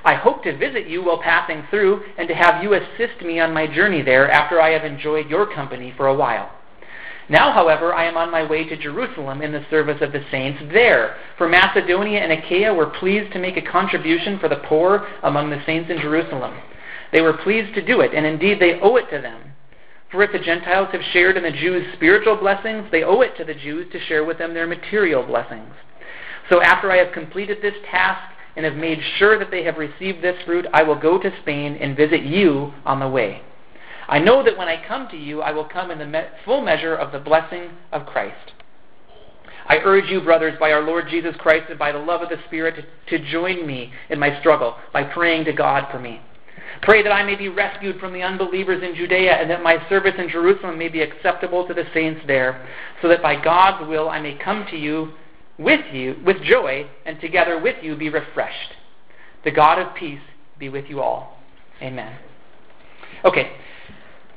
I 0.05 0.15
hope 0.15 0.43
to 0.43 0.59
visit 0.59 0.89
you 0.89 1.05
while 1.05 1.23
passing 1.23 1.63
through, 1.71 2.03
and 2.19 2.27
to 2.27 2.35
have 2.35 2.61
you 2.61 2.75
assist 2.75 3.23
me 3.23 3.39
on 3.39 3.55
my 3.55 3.69
journey 3.69 4.03
there 4.03 4.29
after 4.29 4.61
I 4.61 4.71
have 4.71 4.85
enjoyed 4.85 5.31
your 5.31 5.47
company 5.55 5.95
for 5.97 6.09
a 6.09 6.15
while. 6.15 6.51
Now, 7.33 7.51
however, 7.51 7.95
I 7.95 8.05
am 8.05 8.19
on 8.19 8.31
my 8.31 8.45
way 8.45 8.69
to 8.69 8.77
Jerusalem 8.77 9.41
in 9.41 9.53
the 9.53 9.65
service 9.71 10.03
of 10.03 10.13
the 10.13 10.23
saints 10.31 10.63
there. 10.71 11.17
For 11.39 11.49
Macedonia 11.49 12.21
and 12.21 12.31
Achaia 12.31 12.75
were 12.75 12.91
pleased 13.01 13.33
to 13.33 13.39
make 13.39 13.57
a 13.57 13.63
contribution 13.63 14.39
for 14.39 14.51
the 14.51 14.61
poor 14.69 15.09
among 15.23 15.49
the 15.49 15.63
saints 15.65 15.91
in 15.91 15.99
Jerusalem. 15.99 16.55
They 17.11 17.23
were 17.23 17.39
pleased 17.39 17.75
to 17.75 17.87
do 17.87 18.03
it, 18.03 18.13
and 18.13 18.27
indeed 18.27 18.61
they 18.61 18.79
owe 18.81 18.97
it 18.97 19.09
to 19.09 19.23
them. 19.23 19.41
For 20.11 20.23
if 20.23 20.33
the 20.33 20.45
Gentiles 20.45 20.89
have 20.93 21.01
shared 21.15 21.39
in 21.39 21.45
the 21.45 21.53
Jews' 21.53 21.87
spiritual 21.95 22.37
blessings, 22.37 22.89
they 22.93 23.03
owe 23.03 23.23
it 23.23 23.35
to 23.39 23.45
the 23.45 23.55
Jews 23.55 23.91
to 23.93 24.05
share 24.05 24.27
with 24.27 24.37
them 24.37 24.53
their 24.53 24.67
material 24.67 25.23
blessings. 25.23 25.73
So 26.51 26.61
after 26.61 26.93
I 26.93 26.99
have 26.99 27.15
completed 27.15 27.63
this 27.63 27.77
task 27.91 28.31
and 28.57 28.67
have 28.67 28.77
made 28.77 29.01
sure 29.17 29.39
that 29.39 29.51
they 29.51 29.65
have 29.65 29.79
received 29.79 30.21
this 30.21 30.37
fruit, 30.45 30.67
I 30.75 30.83
will 30.83 31.01
go 31.01 31.19
to 31.19 31.41
Spain 31.41 31.79
and 31.81 31.97
visit 31.97 32.25
you 32.25 32.75
on 32.85 33.01
the 33.01 33.09
way. 33.09 33.41
I 34.09 34.19
know 34.19 34.43
that 34.43 34.59
when 34.59 34.69
I 34.69 34.85
come 34.87 35.09
to 35.09 35.17
you, 35.17 35.43
I 35.43 35.53
will 35.53 35.65
come 35.65 35.91
in 35.91 35.99
the 35.99 36.07
me- 36.07 36.27
full 36.45 36.61
measure 36.61 36.95
of 36.95 37.13
the 37.13 37.19
blessing 37.19 37.71
of 37.93 38.07
Christ. 38.07 38.53
I 39.67 39.79
urge 39.79 40.11
you, 40.11 40.21
brothers, 40.21 40.59
by 40.59 40.73
our 40.73 40.83
Lord 40.83 41.09
Jesus 41.09 41.37
Christ 41.39 41.71
and 41.71 41.79
by 41.79 41.93
the 41.93 41.99
love 41.99 42.21
of 42.21 42.29
the 42.29 42.41
Spirit, 42.47 42.85
to, 43.09 43.19
to 43.19 43.31
join 43.31 43.67
me 43.67 43.93
in 44.11 44.19
my 44.19 44.39
struggle 44.41 44.77
by 44.93 45.05
praying 45.05 45.45
to 45.45 45.53
God 45.53 45.89
for 45.91 45.99
me. 45.99 46.21
Pray 46.81 47.03
that 47.03 47.13
I 47.13 47.23
may 47.23 47.37
be 47.37 47.49
rescued 47.49 48.01
from 48.01 48.13
the 48.13 48.23
unbelievers 48.23 48.83
in 48.83 48.95
Judea 48.95 49.35
and 49.35 49.49
that 49.51 49.63
my 49.63 49.77
service 49.89 50.15
in 50.19 50.29
Jerusalem 50.29 50.79
may 50.79 50.89
be 50.89 51.01
acceptable 51.01 51.67
to 51.69 51.75
the 51.75 51.85
saints 51.95 52.23
there, 52.27 52.67
so 53.01 53.09
that 53.09 53.23
by 53.23 53.41
God's 53.43 53.89
will 53.89 54.09
I 54.09 54.21
may 54.21 54.37
come 54.37 54.67
to 54.71 54.77
you 54.77 55.13
with 55.59 55.85
you 55.93 56.17
with 56.25 56.43
joy 56.43 56.87
and 57.07 57.21
together 57.21 57.61
with 57.61 57.77
you 57.83 57.95
be 57.97 58.09
refreshed. 58.09 58.73
The 59.45 59.51
God 59.51 59.79
of 59.79 59.95
peace 59.95 60.21
be 60.59 60.69
with 60.69 60.87
you 60.89 61.01
all. 61.01 61.39
Amen. 61.81 62.17
Okay, 63.25 63.53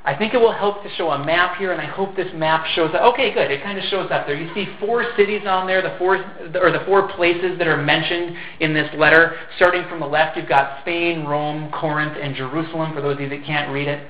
I 0.06 0.14
think 0.14 0.34
it 0.34 0.36
will 0.36 0.52
help 0.52 0.84
to 0.84 0.88
show 0.90 1.10
a 1.10 1.24
map 1.26 1.58
here, 1.58 1.72
and 1.72 1.80
I 1.80 1.86
hope 1.86 2.14
this 2.14 2.32
map 2.32 2.64
shows 2.76 2.94
up. 2.94 3.02
Okay, 3.12 3.34
good. 3.34 3.50
It 3.50 3.60
kind 3.64 3.76
of 3.76 3.82
shows 3.86 4.08
up 4.12 4.24
there. 4.24 4.36
You 4.36 4.54
see 4.54 4.68
four 4.78 5.04
cities 5.16 5.42
on 5.48 5.66
there, 5.66 5.82
the 5.82 5.96
four 5.98 6.18
or 6.54 6.70
the 6.70 6.84
four 6.86 7.12
places 7.16 7.58
that 7.58 7.66
are 7.66 7.82
mentioned 7.82 8.36
in 8.60 8.72
this 8.72 8.88
letter. 8.96 9.36
Starting 9.56 9.82
from 9.88 9.98
the 9.98 10.06
left, 10.06 10.36
you've 10.36 10.48
got 10.48 10.80
Spain, 10.82 11.24
Rome, 11.24 11.72
Corinth, 11.72 12.16
and 12.22 12.36
Jerusalem. 12.36 12.94
For 12.94 13.00
those 13.00 13.14
of 13.16 13.20
you 13.20 13.28
that 13.30 13.44
can't 13.44 13.72
read 13.72 13.88
it, 13.88 14.08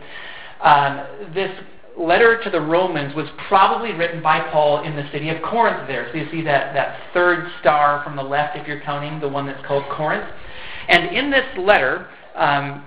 um, 0.60 1.32
this 1.32 1.50
letter 1.96 2.44
to 2.44 2.50
the 2.50 2.60
Romans 2.60 3.14
was 3.14 3.26
probably 3.48 3.93
written 3.93 4.22
by 4.22 4.40
Paul 4.52 4.82
in 4.82 4.96
the 4.96 5.10
city 5.12 5.31
of 5.31 5.40
Corinth. 5.40 5.88
There, 5.88 6.10
so 6.12 6.19
you 6.19 6.31
see 6.31 6.43
that 6.43 6.75
that 6.75 7.00
third 7.14 7.50
star 7.60 8.04
from 8.04 8.16
the 8.16 8.22
left, 8.22 8.54
if 8.54 8.66
you're 8.66 8.82
counting 8.82 9.19
the 9.19 9.28
one 9.28 9.46
that's 9.46 9.64
called 9.66 9.84
Corinth. 9.90 10.31
And 10.88 11.16
in 11.16 11.31
this 11.31 11.46
letter. 11.56 12.08
Um, 12.34 12.84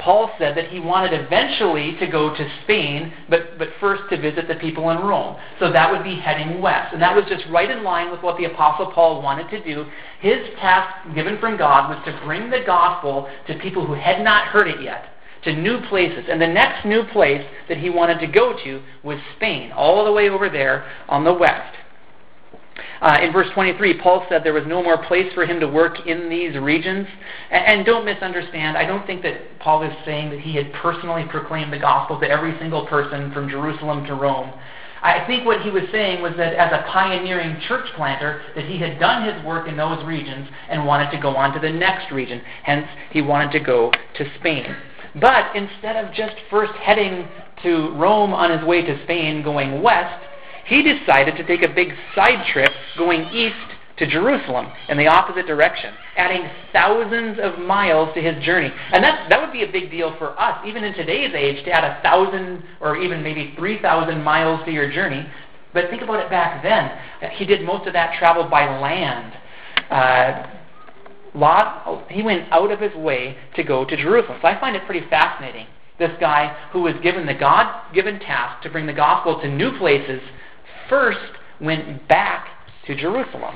Paul 0.00 0.30
said 0.38 0.56
that 0.56 0.68
he 0.68 0.80
wanted 0.80 1.12
eventually 1.12 1.96
to 1.98 2.06
go 2.06 2.34
to 2.34 2.50
Spain, 2.62 3.12
but, 3.28 3.58
but 3.58 3.68
first 3.80 4.02
to 4.10 4.20
visit 4.20 4.48
the 4.48 4.54
people 4.56 4.90
in 4.90 4.98
Rome. 4.98 5.36
So 5.58 5.72
that 5.72 5.90
would 5.90 6.02
be 6.02 6.16
heading 6.16 6.60
west. 6.60 6.92
And 6.92 7.02
that 7.02 7.14
was 7.14 7.24
just 7.28 7.44
right 7.50 7.70
in 7.70 7.84
line 7.84 8.10
with 8.10 8.22
what 8.22 8.36
the 8.38 8.46
Apostle 8.46 8.92
Paul 8.92 9.22
wanted 9.22 9.50
to 9.50 9.62
do. 9.62 9.86
His 10.20 10.38
task 10.58 11.14
given 11.14 11.38
from 11.38 11.56
God 11.56 11.90
was 11.90 12.02
to 12.06 12.20
bring 12.24 12.50
the 12.50 12.62
gospel 12.64 13.28
to 13.46 13.58
people 13.58 13.86
who 13.86 13.94
had 13.94 14.22
not 14.22 14.48
heard 14.48 14.68
it 14.68 14.82
yet, 14.82 15.04
to 15.44 15.54
new 15.54 15.80
places. 15.88 16.24
And 16.28 16.40
the 16.40 16.46
next 16.46 16.84
new 16.84 17.04
place 17.12 17.46
that 17.68 17.78
he 17.78 17.90
wanted 17.90 18.18
to 18.20 18.26
go 18.26 18.56
to 18.64 18.82
was 19.02 19.18
Spain, 19.36 19.72
all 19.72 20.04
the 20.04 20.12
way 20.12 20.28
over 20.28 20.48
there 20.48 20.90
on 21.08 21.24
the 21.24 21.32
west. 21.32 21.76
Uh, 23.00 23.18
in 23.22 23.32
verse 23.32 23.48
23, 23.54 23.98
Paul 24.00 24.26
said 24.28 24.44
there 24.44 24.52
was 24.52 24.66
no 24.66 24.82
more 24.82 25.02
place 25.06 25.32
for 25.34 25.44
him 25.44 25.58
to 25.60 25.66
work 25.66 26.06
in 26.06 26.28
these 26.28 26.56
regions. 26.56 27.06
And, 27.50 27.78
and, 27.78 27.86
don't 27.86 28.04
misunderstand, 28.04 28.76
I 28.76 28.84
don't 28.84 29.06
think 29.06 29.22
that 29.22 29.58
Paul 29.58 29.82
is 29.82 29.92
saying 30.04 30.30
that 30.30 30.40
he 30.40 30.54
had 30.54 30.72
personally 30.74 31.24
proclaimed 31.30 31.72
the 31.72 31.78
gospel 31.78 32.20
to 32.20 32.28
every 32.28 32.58
single 32.58 32.86
person 32.86 33.32
from 33.32 33.48
Jerusalem 33.48 34.04
to 34.06 34.14
Rome. 34.14 34.52
I 35.02 35.24
think 35.26 35.46
what 35.46 35.62
he 35.62 35.70
was 35.70 35.84
saying 35.90 36.20
was 36.20 36.34
that 36.36 36.52
as 36.54 36.72
a 36.72 36.84
pioneering 36.92 37.58
church 37.66 37.86
planter, 37.96 38.42
that 38.54 38.66
he 38.66 38.78
had 38.78 39.00
done 39.00 39.32
his 39.32 39.42
work 39.46 39.66
in 39.66 39.76
those 39.76 40.04
regions 40.04 40.46
and 40.68 40.86
wanted 40.86 41.10
to 41.12 41.18
go 41.18 41.34
on 41.34 41.54
to 41.54 41.60
the 41.60 41.72
next 41.72 42.12
region. 42.12 42.42
Hence, 42.64 42.86
he 43.10 43.22
wanted 43.22 43.50
to 43.52 43.60
go 43.60 43.90
to 43.90 44.38
Spain. 44.38 44.76
But 45.18 45.56
instead 45.56 45.96
of 45.96 46.12
just 46.14 46.34
first 46.50 46.72
heading 46.74 47.26
to 47.62 47.94
Rome 47.94 48.34
on 48.34 48.56
his 48.56 48.66
way 48.66 48.82
to 48.82 49.02
Spain, 49.04 49.42
going 49.42 49.82
west, 49.82 50.22
he 50.66 50.82
decided 50.82 51.36
to 51.36 51.44
take 51.44 51.62
a 51.62 51.72
big 51.72 51.92
side 52.14 52.46
trip 52.52 52.70
going 52.96 53.22
east 53.32 53.56
to 54.00 54.06
Jerusalem 54.06 54.72
in 54.88 54.96
the 54.96 55.06
opposite 55.06 55.46
direction, 55.46 55.94
adding 56.16 56.48
thousands 56.72 57.38
of 57.40 57.58
miles 57.58 58.12
to 58.14 58.22
his 58.22 58.42
journey. 58.42 58.72
And 58.92 59.04
that, 59.04 59.28
that 59.28 59.40
would 59.40 59.52
be 59.52 59.62
a 59.62 59.70
big 59.70 59.90
deal 59.90 60.16
for 60.16 60.38
us, 60.40 60.58
even 60.66 60.84
in 60.84 60.94
today's 60.94 61.34
age, 61.34 61.64
to 61.66 61.70
add 61.70 61.84
a 61.84 62.02
thousand 62.02 62.64
or 62.80 62.96
even 62.96 63.22
maybe 63.22 63.54
3,000 63.56 64.22
miles 64.22 64.64
to 64.64 64.72
your 64.72 64.90
journey. 64.90 65.28
But 65.74 65.90
think 65.90 66.02
about 66.02 66.18
it 66.18 66.30
back 66.30 66.62
then. 66.62 67.30
He 67.32 67.44
did 67.44 67.62
most 67.62 67.86
of 67.86 67.92
that 67.92 68.18
travel 68.18 68.48
by 68.48 68.80
land. 68.80 69.34
Uh, 69.90 70.46
Lot, 71.34 72.10
he 72.10 72.22
went 72.22 72.50
out 72.50 72.72
of 72.72 72.80
his 72.80 72.94
way 72.94 73.36
to 73.54 73.62
go 73.62 73.84
to 73.84 73.96
Jerusalem. 73.96 74.38
So 74.42 74.48
I 74.48 74.58
find 74.58 74.74
it 74.74 74.84
pretty 74.86 75.06
fascinating. 75.08 75.66
This 75.98 76.10
guy 76.18 76.56
who 76.72 76.80
was 76.80 76.94
given 77.02 77.26
the 77.26 77.34
God 77.34 77.92
given 77.92 78.18
task 78.18 78.62
to 78.62 78.70
bring 78.70 78.86
the 78.86 78.92
gospel 78.92 79.38
to 79.40 79.48
new 79.48 79.76
places 79.78 80.22
first 80.90 81.18
went 81.60 82.06
back 82.08 82.48
to 82.86 82.94
Jerusalem. 82.94 83.54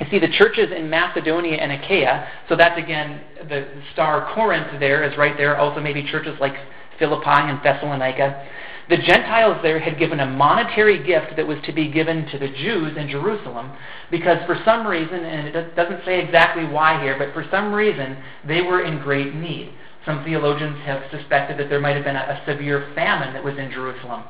You 0.00 0.06
see, 0.10 0.18
the 0.18 0.32
churches 0.36 0.72
in 0.76 0.90
Macedonia 0.90 1.56
and 1.56 1.70
Achaia, 1.70 2.28
so 2.48 2.56
that's 2.56 2.78
again, 2.78 3.20
the 3.48 3.68
star 3.92 4.34
Corinth 4.34 4.80
there 4.80 5.04
is 5.04 5.16
right 5.16 5.36
there, 5.36 5.56
also 5.56 5.80
maybe 5.80 6.02
churches 6.10 6.36
like 6.40 6.54
Philippi 6.98 7.30
and 7.30 7.60
Thessalonica. 7.62 8.44
The 8.88 8.98
Gentiles 8.98 9.58
there 9.62 9.78
had 9.78 9.98
given 9.98 10.20
a 10.20 10.26
monetary 10.26 11.02
gift 11.02 11.36
that 11.36 11.46
was 11.46 11.58
to 11.64 11.72
be 11.72 11.90
given 11.90 12.26
to 12.26 12.38
the 12.38 12.48
Jews 12.48 12.96
in 12.98 13.08
Jerusalem 13.08 13.72
because 14.10 14.44
for 14.46 14.60
some 14.64 14.86
reason, 14.86 15.24
and 15.24 15.48
it 15.48 15.76
doesn't 15.76 16.04
say 16.04 16.20
exactly 16.20 16.64
why 16.66 17.00
here, 17.00 17.16
but 17.16 17.32
for 17.32 17.48
some 17.50 17.72
reason 17.72 18.16
they 18.46 18.60
were 18.60 18.84
in 18.84 18.98
great 18.98 19.34
need. 19.34 19.72
Some 20.04 20.22
theologians 20.22 20.78
have 20.84 21.02
suspected 21.10 21.58
that 21.58 21.70
there 21.70 21.80
might 21.80 21.96
have 21.96 22.04
been 22.04 22.16
a, 22.16 22.18
a 22.18 22.42
severe 22.46 22.92
famine 22.94 23.32
that 23.32 23.42
was 23.42 23.56
in 23.56 23.70
Jerusalem. 23.70 24.24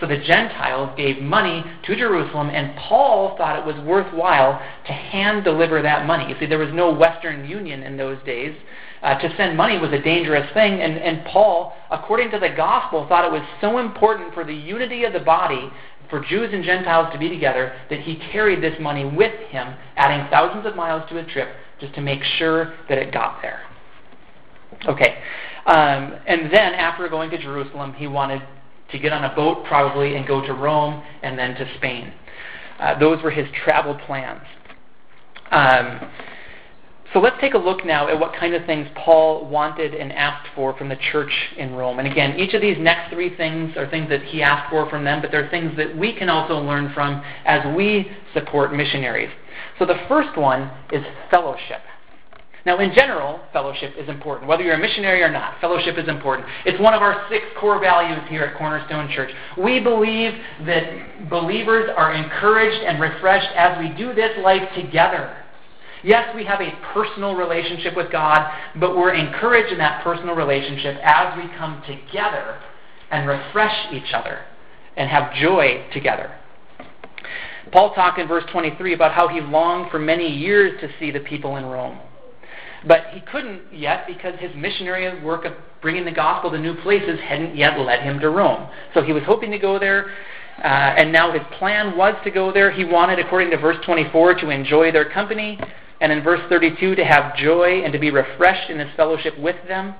So 0.00 0.06
the 0.06 0.18
Gentiles 0.18 0.90
gave 0.96 1.20
money 1.20 1.64
to 1.84 1.96
Jerusalem, 1.96 2.50
and 2.50 2.76
Paul 2.76 3.36
thought 3.36 3.58
it 3.58 3.66
was 3.66 3.76
worthwhile 3.84 4.60
to 4.86 4.92
hand 4.92 5.44
deliver 5.44 5.82
that 5.82 6.06
money. 6.06 6.28
You 6.28 6.36
see, 6.38 6.46
there 6.46 6.58
was 6.58 6.72
no 6.72 6.92
Western 6.92 7.48
Union 7.48 7.82
in 7.82 7.96
those 7.96 8.18
days. 8.24 8.54
Uh, 9.02 9.18
to 9.18 9.36
send 9.36 9.56
money 9.56 9.78
was 9.78 9.92
a 9.92 10.02
dangerous 10.02 10.48
thing, 10.54 10.80
and, 10.80 10.98
and 10.98 11.24
Paul, 11.26 11.74
according 11.90 12.30
to 12.32 12.38
the 12.38 12.48
gospel, 12.48 13.06
thought 13.08 13.24
it 13.24 13.32
was 13.32 13.46
so 13.60 13.78
important 13.78 14.34
for 14.34 14.44
the 14.44 14.54
unity 14.54 15.04
of 15.04 15.12
the 15.12 15.20
body 15.20 15.70
for 16.10 16.24
Jews 16.24 16.50
and 16.52 16.64
Gentiles 16.64 17.12
to 17.12 17.18
be 17.18 17.28
together 17.28 17.78
that 17.90 18.00
he 18.00 18.16
carried 18.32 18.62
this 18.62 18.74
money 18.80 19.04
with 19.04 19.34
him, 19.50 19.74
adding 19.96 20.28
thousands 20.30 20.66
of 20.66 20.74
miles 20.74 21.08
to 21.10 21.16
his 21.16 21.30
trip 21.30 21.48
just 21.80 21.94
to 21.94 22.00
make 22.00 22.22
sure 22.38 22.74
that 22.88 22.98
it 22.98 23.12
got 23.12 23.40
there. 23.42 23.60
Okay. 24.86 25.18
Um, 25.66 26.14
and 26.26 26.52
then 26.52 26.74
after 26.74 27.08
going 27.08 27.30
to 27.30 27.38
Jerusalem, 27.38 27.92
he 27.94 28.06
wanted 28.06 28.42
to 28.90 28.98
get 28.98 29.12
on 29.12 29.24
a 29.24 29.34
boat 29.34 29.64
probably 29.66 30.16
and 30.16 30.26
go 30.26 30.44
to 30.44 30.52
Rome 30.52 31.02
and 31.22 31.38
then 31.38 31.54
to 31.54 31.76
Spain. 31.76 32.12
Uh, 32.78 32.98
those 32.98 33.22
were 33.22 33.30
his 33.30 33.46
travel 33.64 33.94
plans. 34.06 34.42
Um, 35.50 36.10
so 37.12 37.20
let's 37.20 37.36
take 37.40 37.54
a 37.54 37.58
look 37.58 37.86
now 37.86 38.06
at 38.08 38.20
what 38.20 38.34
kind 38.34 38.54
of 38.54 38.66
things 38.66 38.86
Paul 38.94 39.46
wanted 39.46 39.94
and 39.94 40.12
asked 40.12 40.48
for 40.54 40.76
from 40.76 40.90
the 40.90 40.98
church 41.10 41.32
in 41.56 41.74
Rome. 41.74 41.98
And 41.98 42.06
again, 42.06 42.38
each 42.38 42.52
of 42.52 42.60
these 42.60 42.76
next 42.78 43.10
three 43.10 43.34
things 43.34 43.74
are 43.78 43.88
things 43.90 44.10
that 44.10 44.22
he 44.24 44.42
asked 44.42 44.70
for 44.70 44.88
from 44.90 45.04
them, 45.04 45.22
but 45.22 45.30
they're 45.30 45.48
things 45.48 45.74
that 45.78 45.96
we 45.96 46.12
can 46.12 46.28
also 46.28 46.58
learn 46.58 46.92
from 46.92 47.22
as 47.46 47.74
we 47.74 48.10
support 48.34 48.74
missionaries. 48.74 49.30
So 49.78 49.86
the 49.86 49.98
first 50.06 50.36
one 50.36 50.70
is 50.92 51.02
fellowship. 51.30 51.80
Now, 52.66 52.78
in 52.80 52.92
general, 52.94 53.40
fellowship 53.52 53.94
is 53.96 54.08
important. 54.08 54.48
Whether 54.48 54.64
you're 54.64 54.74
a 54.74 54.78
missionary 54.78 55.22
or 55.22 55.30
not, 55.30 55.60
fellowship 55.60 55.96
is 55.96 56.08
important. 56.08 56.48
It's 56.66 56.80
one 56.80 56.92
of 56.92 57.02
our 57.02 57.26
six 57.30 57.44
core 57.58 57.80
values 57.80 58.20
here 58.28 58.42
at 58.44 58.58
Cornerstone 58.58 59.10
Church. 59.14 59.30
We 59.56 59.80
believe 59.80 60.32
that 60.66 61.30
believers 61.30 61.88
are 61.96 62.12
encouraged 62.12 62.84
and 62.84 63.00
refreshed 63.00 63.50
as 63.56 63.78
we 63.78 63.96
do 63.96 64.12
this 64.12 64.36
life 64.42 64.68
together. 64.74 65.36
Yes, 66.02 66.34
we 66.34 66.44
have 66.44 66.60
a 66.60 66.70
personal 66.92 67.34
relationship 67.34 67.96
with 67.96 68.12
God, 68.12 68.50
but 68.76 68.96
we're 68.96 69.14
encouraged 69.14 69.72
in 69.72 69.78
that 69.78 70.04
personal 70.04 70.34
relationship 70.34 70.96
as 71.02 71.36
we 71.36 71.48
come 71.56 71.82
together 71.86 72.60
and 73.10 73.26
refresh 73.28 73.92
each 73.92 74.12
other 74.12 74.40
and 74.96 75.08
have 75.08 75.32
joy 75.34 75.86
together. 75.92 76.34
Paul 77.72 77.94
talked 77.94 78.18
in 78.18 78.28
verse 78.28 78.44
23 78.50 78.94
about 78.94 79.12
how 79.12 79.28
he 79.28 79.40
longed 79.40 79.90
for 79.90 79.98
many 79.98 80.28
years 80.28 80.80
to 80.80 80.88
see 80.98 81.10
the 81.10 81.20
people 81.20 81.56
in 81.56 81.64
Rome. 81.64 81.98
But 82.86 83.08
he 83.12 83.20
couldn't 83.20 83.62
yet 83.72 84.06
because 84.06 84.38
his 84.38 84.54
missionary 84.54 85.20
work 85.22 85.44
of 85.44 85.52
bringing 85.82 86.04
the 86.04 86.12
gospel 86.12 86.50
to 86.50 86.58
new 86.58 86.74
places 86.82 87.18
hadn't 87.20 87.56
yet 87.56 87.78
led 87.78 88.02
him 88.02 88.20
to 88.20 88.30
Rome. 88.30 88.68
So 88.94 89.02
he 89.02 89.12
was 89.12 89.22
hoping 89.24 89.50
to 89.50 89.58
go 89.58 89.78
there, 89.78 90.10
uh, 90.58 90.66
and 90.66 91.12
now 91.12 91.32
his 91.32 91.42
plan 91.58 91.96
was 91.96 92.14
to 92.24 92.30
go 92.30 92.52
there. 92.52 92.70
He 92.70 92.84
wanted, 92.84 93.18
according 93.18 93.50
to 93.50 93.56
verse 93.58 93.76
24, 93.84 94.34
to 94.40 94.50
enjoy 94.50 94.92
their 94.92 95.08
company, 95.10 95.58
and 96.00 96.12
in 96.12 96.22
verse 96.22 96.40
32, 96.48 96.94
to 96.94 97.04
have 97.04 97.36
joy 97.36 97.82
and 97.82 97.92
to 97.92 97.98
be 97.98 98.10
refreshed 98.10 98.70
in 98.70 98.78
his 98.78 98.88
fellowship 98.96 99.36
with 99.38 99.56
them. 99.66 99.94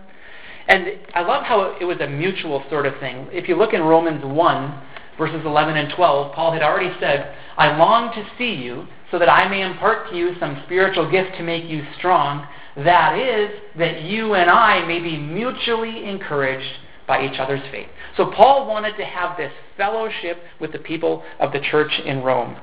And 0.69 0.87
I 1.15 1.23
love 1.23 1.45
how 1.45 1.77
it 1.81 1.85
was 1.85 1.99
a 2.01 2.07
mutual 2.07 2.63
sort 2.69 2.87
of 2.87 2.99
thing. 3.01 3.27
If 3.33 3.49
you 3.49 3.57
look 3.57 3.73
in 3.73 3.83
Romans 3.83 4.25
1, 4.25 4.83
verses 5.17 5.41
11 5.45 5.77
and 5.77 5.93
12, 5.95 6.35
Paul 6.35 6.53
had 6.53 6.63
already 6.63 6.95
said, 7.01 7.35
I 7.57 7.77
long 7.77 8.13
to 8.15 8.25
see 8.37 8.55
you 8.55 8.87
so 9.11 9.19
that 9.19 9.29
I 9.29 9.49
may 9.49 9.63
impart 9.63 10.11
to 10.11 10.17
you 10.17 10.35
some 10.39 10.63
spiritual 10.67 11.11
gift 11.11 11.37
to 11.39 11.43
make 11.43 11.65
you 11.65 11.85
strong 11.97 12.47
that 12.85 13.19
is, 13.19 13.51
that 13.77 14.03
you 14.03 14.35
and 14.35 14.49
I 14.49 14.87
may 14.87 15.01
be 15.01 15.17
mutually 15.19 16.05
encouraged 16.05 16.79
by 17.07 17.27
each 17.27 17.39
other's 17.39 17.63
faith. 17.73 17.89
So 18.17 18.31
Paul 18.31 18.69
wanted 18.69 18.97
to 18.99 19.05
have 19.05 19.37
this 19.37 19.53
fellowship 19.77 20.39
with 20.61 20.73
the 20.73 20.79
people 20.79 21.25
of 21.41 21.53
the 21.53 21.61
church 21.61 21.91
in 22.05 22.23
Rome. 22.23 22.57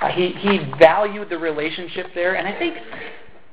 Uh, 0.00 0.08
he, 0.08 0.30
he 0.30 0.58
valued 0.78 1.28
the 1.30 1.38
relationship 1.38 2.06
there, 2.14 2.34
and 2.36 2.48
I 2.48 2.58
think, 2.58 2.76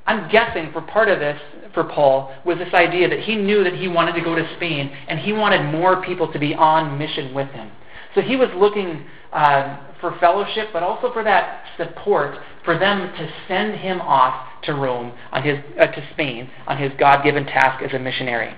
I'm 0.06 0.30
guessing 0.30 0.72
for 0.72 0.82
part 0.82 1.08
of 1.08 1.18
this, 1.18 1.40
for 1.72 1.84
Paul, 1.84 2.34
was 2.44 2.58
this 2.58 2.72
idea 2.74 3.08
that 3.08 3.20
he 3.20 3.36
knew 3.36 3.64
that 3.64 3.74
he 3.74 3.88
wanted 3.88 4.14
to 4.14 4.20
go 4.20 4.34
to 4.34 4.56
Spain, 4.56 4.90
and 5.08 5.18
he 5.18 5.32
wanted 5.32 5.70
more 5.70 6.02
people 6.02 6.32
to 6.32 6.38
be 6.38 6.54
on 6.54 6.98
mission 6.98 7.34
with 7.34 7.48
him. 7.50 7.70
So 8.14 8.20
he 8.20 8.36
was 8.36 8.48
looking 8.56 9.04
uh, 9.32 9.78
for 10.00 10.16
fellowship, 10.18 10.68
but 10.72 10.82
also 10.82 11.12
for 11.12 11.24
that 11.24 11.64
support 11.76 12.36
for 12.64 12.78
them 12.78 13.12
to 13.12 13.32
send 13.48 13.74
him 13.74 14.00
off 14.00 14.48
to 14.66 14.74
Rome, 14.74 15.12
on 15.32 15.42
his, 15.42 15.58
uh, 15.78 15.86
to 15.86 16.08
Spain, 16.12 16.50
on 16.66 16.78
his 16.78 16.92
God 16.98 17.22
given 17.22 17.44
task 17.44 17.82
as 17.82 17.92
a 17.92 17.98
missionary. 17.98 18.54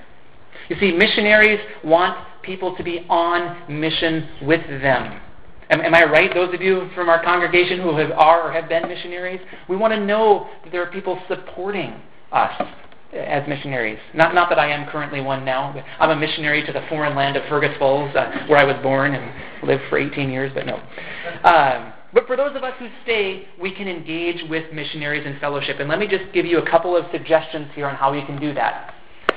You 0.68 0.76
see, 0.80 0.92
missionaries 0.92 1.60
want 1.84 2.16
people 2.42 2.76
to 2.76 2.82
be 2.82 3.06
on 3.08 3.80
mission 3.80 4.28
with 4.42 4.66
them. 4.68 5.20
Am, 5.68 5.80
am, 5.80 5.94
I 5.94 6.04
right, 6.04 6.32
those 6.32 6.54
of 6.54 6.62
you 6.62 6.88
from 6.94 7.08
our 7.08 7.22
congregation 7.22 7.80
who 7.80 7.96
have, 7.96 8.12
are 8.12 8.48
or 8.48 8.52
have 8.52 8.68
been 8.68 8.88
missionaries? 8.88 9.40
We 9.68 9.76
want 9.76 9.92
to 9.94 10.04
know 10.04 10.48
that 10.62 10.70
there 10.70 10.82
are 10.82 10.90
people 10.90 11.20
supporting 11.28 12.00
us 12.32 12.62
as 13.12 13.48
missionaries. 13.48 13.98
Not, 14.14 14.34
not 14.34 14.48
that 14.50 14.58
I 14.58 14.70
am 14.70 14.88
currently 14.88 15.20
one 15.20 15.44
now. 15.44 15.72
But 15.72 15.84
I'm 15.98 16.10
a 16.10 16.16
missionary 16.16 16.64
to 16.66 16.72
the 16.72 16.84
foreign 16.88 17.16
land 17.16 17.36
of 17.36 17.44
Fergus 17.48 17.76
Falls, 17.78 18.14
uh, 18.14 18.46
where 18.46 18.58
I 18.58 18.64
was 18.64 18.76
born 18.82 19.14
and 19.14 19.66
lived 19.66 19.82
for 19.88 19.98
18 19.98 20.30
years, 20.30 20.52
but 20.54 20.66
no. 20.66 20.76
Um, 21.44 21.92
but 22.16 22.26
for 22.26 22.34
those 22.34 22.56
of 22.56 22.64
us 22.64 22.72
who 22.78 22.88
stay, 23.02 23.46
we 23.60 23.70
can 23.70 23.86
engage 23.86 24.42
with 24.48 24.72
missionaries 24.72 25.26
in 25.26 25.38
fellowship. 25.38 25.80
And 25.80 25.86
let 25.86 25.98
me 25.98 26.06
just 26.06 26.32
give 26.32 26.46
you 26.46 26.56
a 26.56 26.70
couple 26.70 26.96
of 26.96 27.04
suggestions 27.12 27.68
here 27.74 27.86
on 27.86 27.94
how 27.94 28.10
we 28.10 28.24
can 28.24 28.40
do 28.40 28.54
that. 28.54 28.94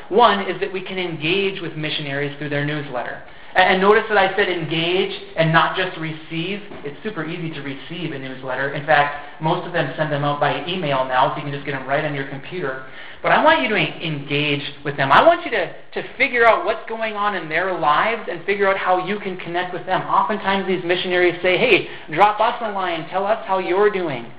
One 0.08 0.50
is 0.50 0.58
that 0.62 0.72
we 0.72 0.80
can 0.80 0.98
engage 0.98 1.62
with 1.62 1.76
missionaries 1.76 2.38
through 2.38 2.48
their 2.48 2.64
newsletter. 2.64 3.22
And 3.56 3.82
notice 3.82 4.04
that 4.10 4.18
I 4.18 4.36
said 4.36 4.48
engage 4.48 5.20
and 5.36 5.52
not 5.52 5.76
just 5.76 5.98
receive. 5.98 6.62
It's 6.86 7.02
super 7.04 7.26
easy 7.28 7.50
to 7.52 7.62
receive 7.62 8.12
a 8.12 8.20
newsletter. 8.20 8.74
In 8.74 8.86
fact, 8.86 9.42
most 9.42 9.66
of 9.66 9.74
them 9.74 9.92
send 9.98 10.12
them 10.12 10.24
out 10.24 10.40
by 10.40 10.66
email 10.68 11.04
now, 11.06 11.32
so 11.32 11.38
you 11.38 11.44
can 11.44 11.52
just 11.52 11.66
get 11.66 11.72
them 11.72 11.88
right 11.88 12.06
on 12.06 12.14
your 12.14 12.28
computer. 12.28 12.86
But 13.22 13.32
I 13.32 13.44
want 13.44 13.62
you 13.64 13.70
to 13.70 13.76
engage 13.76 14.62
with 14.86 14.96
them. 14.98 15.12
I 15.12 15.26
want 15.26 15.44
you 15.46 15.52
to, 15.52 15.74
to 15.94 16.18
figure 16.18 16.46
out 16.46 16.64
what's 16.64 16.88
going 16.88 17.16
on 17.16 17.36
in 17.36 17.50
their 17.50 17.78
lives 17.78 18.30
and 18.32 18.46
figure 18.46 18.70
out 18.70 18.78
how 18.78 19.06
you 19.06 19.20
can 19.20 19.36
connect 19.38 19.74
with 19.74 19.86
them. 19.86 20.02
Oftentimes, 20.04 20.68
these 20.68 20.84
missionaries 20.86 21.42
say, 21.42 21.58
hey, 21.58 21.90
drop 22.14 22.40
us 22.40 22.56
a 22.62 22.72
line, 22.72 23.10
tell 23.10 23.26
us 23.26 23.44
how 23.48 23.58
you're 23.58 23.90
doing. 23.90 24.32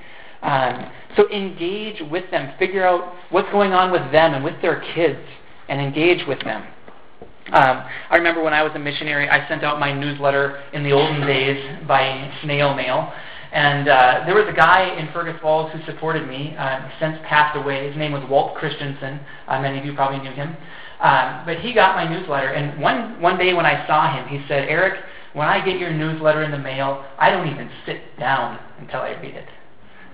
Um, 0.43 0.91
so 1.17 1.29
engage 1.31 2.01
with 2.11 2.31
them, 2.31 2.55
figure 2.59 2.87
out 2.87 3.13
what's 3.31 3.51
going 3.51 3.73
on 3.73 3.91
with 3.91 4.11
them 4.13 4.35
and 4.35 4.45
with 4.45 4.61
their 4.63 4.81
kids, 4.95 5.21
and 5.69 5.81
engage 5.81 6.27
with 6.27 6.41
them. 6.41 6.65
Um, 7.53 7.83
I 8.11 8.17
remember 8.17 8.43
when 8.45 8.55
I 8.55 8.63
was 8.63 8.73
a 8.77 8.79
missionary, 8.79 9.29
I 9.29 9.47
sent 9.49 9.65
out 9.65 9.81
my 9.81 9.93
newsletter 9.93 10.63
in 10.73 10.85
the 10.85 10.93
olden 10.93 11.27
days 11.27 11.59
by 11.87 12.33
snail 12.43 12.75
mail. 12.75 13.13
And 13.53 13.89
uh, 13.89 14.23
there 14.27 14.37
was 14.37 14.47
a 14.49 14.53
guy 14.53 14.97
in 14.97 15.13
Fergus 15.13 15.35
Falls 15.43 15.73
who 15.73 15.83
supported 15.85 16.29
me, 16.29 16.55
uh, 16.57 16.89
since 17.01 17.19
passed 17.29 17.57
away. 17.57 17.89
His 17.89 17.97
name 17.97 18.13
was 18.13 18.23
Walt 18.31 18.55
Christensen. 18.55 19.19
Uh, 19.49 19.61
many 19.61 19.81
of 19.81 19.85
you 19.85 19.95
probably 19.95 20.21
knew 20.21 20.31
him. 20.31 20.57
Uh, 21.01 21.45
but 21.45 21.59
he 21.59 21.73
got 21.73 21.97
my 21.97 22.07
newsletter. 22.09 22.53
And 22.53 22.81
one, 22.81 23.21
one 23.21 23.37
day 23.37 23.53
when 23.53 23.67
I 23.67 23.85
saw 23.89 24.15
him, 24.15 24.29
he 24.29 24.47
said, 24.47 24.69
Eric, 24.69 25.03
when 25.33 25.49
I 25.49 25.65
get 25.65 25.81
your 25.81 25.93
newsletter 25.93 26.45
in 26.45 26.53
the 26.53 26.59
mail, 26.59 27.05
I 27.19 27.31
don't 27.31 27.49
even 27.49 27.69
sit 27.85 28.01
down 28.21 28.61
until 28.79 29.01
I 29.01 29.11
read 29.21 29.35
it. 29.35 29.49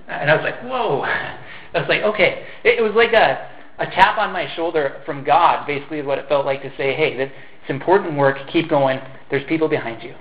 And 0.08 0.30
I 0.30 0.36
was 0.36 0.44
like, 0.44 0.62
whoa. 0.62 1.00
I 1.74 1.78
was 1.78 1.88
like, 1.88 2.02
okay. 2.02 2.46
It, 2.64 2.78
it 2.78 2.82
was 2.82 2.94
like 2.94 3.12
a, 3.12 3.50
a 3.78 3.86
tap 3.86 4.18
on 4.18 4.32
my 4.32 4.52
shoulder 4.54 5.02
from 5.04 5.24
God, 5.24 5.66
basically, 5.66 5.98
is 5.98 6.06
what 6.06 6.18
it 6.18 6.28
felt 6.28 6.46
like 6.46 6.62
to 6.62 6.70
say, 6.76 6.94
hey, 6.94 7.16
this, 7.16 7.30
it's 7.60 7.70
important 7.70 8.16
work. 8.16 8.38
Keep 8.52 8.70
going. 8.70 9.00
There's 9.30 9.46
people 9.48 9.68
behind 9.68 10.02
you. 10.02 10.14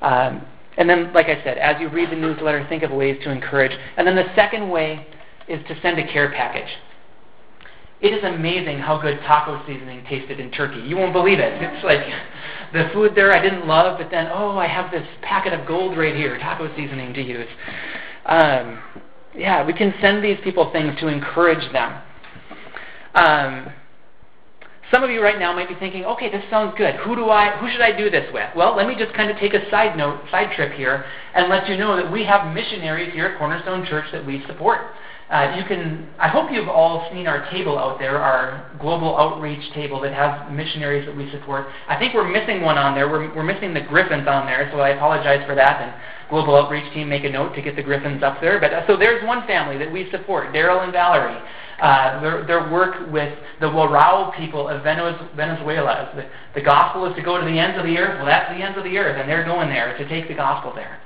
Um, 0.00 0.46
and 0.76 0.88
then, 0.88 1.12
like 1.12 1.26
I 1.26 1.42
said, 1.44 1.58
as 1.58 1.80
you 1.80 1.88
read 1.88 2.10
the 2.10 2.16
newsletter, 2.16 2.66
think 2.68 2.82
of 2.82 2.90
ways 2.90 3.18
to 3.24 3.30
encourage. 3.30 3.72
And 3.96 4.06
then 4.06 4.16
the 4.16 4.26
second 4.34 4.70
way 4.70 5.06
is 5.48 5.64
to 5.68 5.80
send 5.80 5.98
a 5.98 6.12
care 6.12 6.30
package. 6.30 6.70
It 8.00 8.12
is 8.12 8.22
amazing 8.24 8.78
how 8.78 9.00
good 9.00 9.18
taco 9.20 9.64
seasoning 9.66 10.04
tasted 10.04 10.40
in 10.40 10.50
Turkey. 10.50 10.80
You 10.80 10.96
won't 10.96 11.12
believe 11.12 11.38
it. 11.38 11.62
It's 11.74 11.84
like 11.84 12.06
the 12.72 12.90
food 12.92 13.14
there 13.14 13.32
I 13.32 13.40
didn't 13.40 13.66
love, 13.66 13.98
but 13.98 14.10
then, 14.10 14.28
oh, 14.32 14.58
I 14.58 14.66
have 14.66 14.90
this 14.90 15.06
packet 15.22 15.52
of 15.52 15.66
gold 15.66 15.96
right 15.96 16.14
here, 16.14 16.38
taco 16.38 16.68
seasoning 16.76 17.14
to 17.14 17.22
use. 17.22 17.48
Um, 18.26 18.78
yeah, 19.36 19.64
we 19.64 19.72
can 19.72 19.94
send 20.00 20.24
these 20.24 20.38
people 20.44 20.70
things 20.72 20.98
to 21.00 21.08
encourage 21.08 21.72
them. 21.72 22.00
Um, 23.14 23.72
some 24.92 25.02
of 25.02 25.10
you 25.10 25.22
right 25.22 25.38
now 25.38 25.52
might 25.52 25.68
be 25.68 25.74
thinking, 25.74 26.04
okay, 26.04 26.30
this 26.30 26.44
sounds 26.50 26.74
good. 26.76 26.94
Who 26.96 27.16
do 27.16 27.28
I, 27.28 27.56
who 27.58 27.68
should 27.70 27.80
I 27.80 27.96
do 27.96 28.10
this 28.10 28.32
with? 28.32 28.48
Well, 28.54 28.76
let 28.76 28.86
me 28.86 28.94
just 28.96 29.14
kind 29.14 29.30
of 29.30 29.36
take 29.38 29.54
a 29.54 29.68
side 29.70 29.96
note, 29.96 30.20
side 30.30 30.54
trip 30.54 30.72
here, 30.74 31.04
and 31.34 31.48
let 31.48 31.68
you 31.68 31.76
know 31.76 31.96
that 31.96 32.10
we 32.12 32.24
have 32.24 32.54
missionaries 32.54 33.12
here 33.12 33.26
at 33.26 33.38
Cornerstone 33.38 33.86
Church 33.86 34.04
that 34.12 34.24
we 34.24 34.44
support. 34.46 34.80
Uh, 35.30 35.56
you 35.56 35.64
can. 35.64 36.06
I 36.18 36.28
hope 36.28 36.52
you've 36.52 36.68
all 36.68 37.08
seen 37.10 37.26
our 37.26 37.50
table 37.50 37.78
out 37.78 37.98
there, 37.98 38.18
our 38.18 38.70
global 38.78 39.16
outreach 39.16 39.72
table 39.72 39.98
that 40.02 40.12
has 40.12 40.52
missionaries 40.52 41.06
that 41.06 41.16
we 41.16 41.30
support. 41.30 41.66
I 41.88 41.98
think 41.98 42.12
we're 42.12 42.28
missing 42.28 42.60
one 42.60 42.76
on 42.76 42.94
there. 42.94 43.08
We're, 43.08 43.34
we're 43.34 43.42
missing 43.42 43.72
the 43.72 43.80
Griffins 43.80 44.28
on 44.28 44.44
there, 44.44 44.68
so 44.70 44.80
I 44.80 44.90
apologize 44.90 45.44
for 45.46 45.54
that. 45.54 45.80
And 45.80 45.94
global 46.30 46.56
outreach 46.56 46.92
team 46.94 47.08
make 47.08 47.24
a 47.24 47.30
note 47.30 47.54
to 47.54 47.62
get 47.62 47.76
the 47.76 47.82
Griffins 47.82 48.22
up 48.22 48.40
there. 48.40 48.60
But 48.60 48.72
uh, 48.72 48.86
so 48.86 48.96
there's 48.96 49.24
one 49.26 49.46
family 49.46 49.78
that 49.78 49.92
we 49.92 50.10
support, 50.10 50.52
Daryl 50.52 50.82
and 50.82 50.92
Valerie. 50.92 51.40
Uh, 51.80 52.20
their, 52.20 52.46
their 52.46 52.70
work 52.70 53.10
with 53.10 53.36
the 53.60 53.66
Warao 53.66 54.34
people 54.36 54.68
of 54.68 54.84
Venezuela. 54.84 56.12
The, 56.14 56.30
the 56.54 56.64
gospel 56.64 57.04
is 57.06 57.16
to 57.16 57.22
go 57.22 57.38
to 57.38 57.44
the 57.44 57.58
ends 57.58 57.76
of 57.76 57.84
the 57.84 57.98
earth. 57.98 58.16
Well, 58.16 58.26
that's 58.26 58.48
the 58.56 58.64
ends 58.64 58.78
of 58.78 58.84
the 58.84 58.96
earth, 58.96 59.20
and 59.20 59.28
they're 59.28 59.44
going 59.44 59.68
there 59.68 59.98
to 59.98 60.08
take 60.08 60.28
the 60.28 60.34
gospel 60.34 60.72
there. 60.72 61.00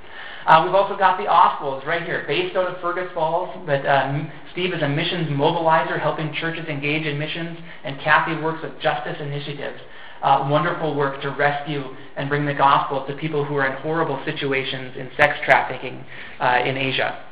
Uh, 0.45 0.63
we've 0.63 0.73
also 0.73 0.97
got 0.97 1.17
the 1.17 1.25
Oswalds 1.25 1.85
right 1.85 2.03
here, 2.03 2.23
based 2.27 2.55
out 2.55 2.67
of 2.67 2.81
Fergus 2.81 3.09
Falls. 3.13 3.49
But 3.65 3.85
um, 3.85 4.31
Steve 4.51 4.73
is 4.73 4.81
a 4.81 4.87
missions 4.87 5.27
mobilizer, 5.29 5.99
helping 5.99 6.33
churches 6.33 6.67
engage 6.67 7.05
in 7.05 7.17
missions, 7.17 7.57
and 7.83 7.99
Kathy 7.99 8.39
works 8.41 8.63
with 8.63 8.79
Justice 8.79 9.17
Initiatives. 9.19 9.79
Uh, 10.21 10.47
wonderful 10.49 10.95
work 10.95 11.21
to 11.21 11.29
rescue 11.29 11.83
and 12.17 12.27
bring 12.27 12.45
the 12.45 12.53
gospel 12.53 13.05
to 13.07 13.15
people 13.15 13.45
who 13.45 13.55
are 13.55 13.65
in 13.65 13.81
horrible 13.81 14.21
situations 14.25 14.95
in 14.97 15.09
sex 15.15 15.37
trafficking 15.45 16.03
uh, 16.39 16.59
in 16.65 16.75
Asia. 16.75 17.23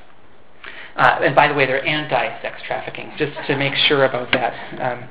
Uh, 0.95 1.19
and 1.21 1.35
by 1.35 1.47
the 1.47 1.53
way, 1.53 1.65
they're 1.65 1.85
anti-sex 1.85 2.61
trafficking, 2.65 3.11
just 3.17 3.33
to 3.45 3.57
make 3.57 3.73
sure 3.87 4.05
about 4.05 4.31
that. 4.31 4.53
Um, 4.81 5.07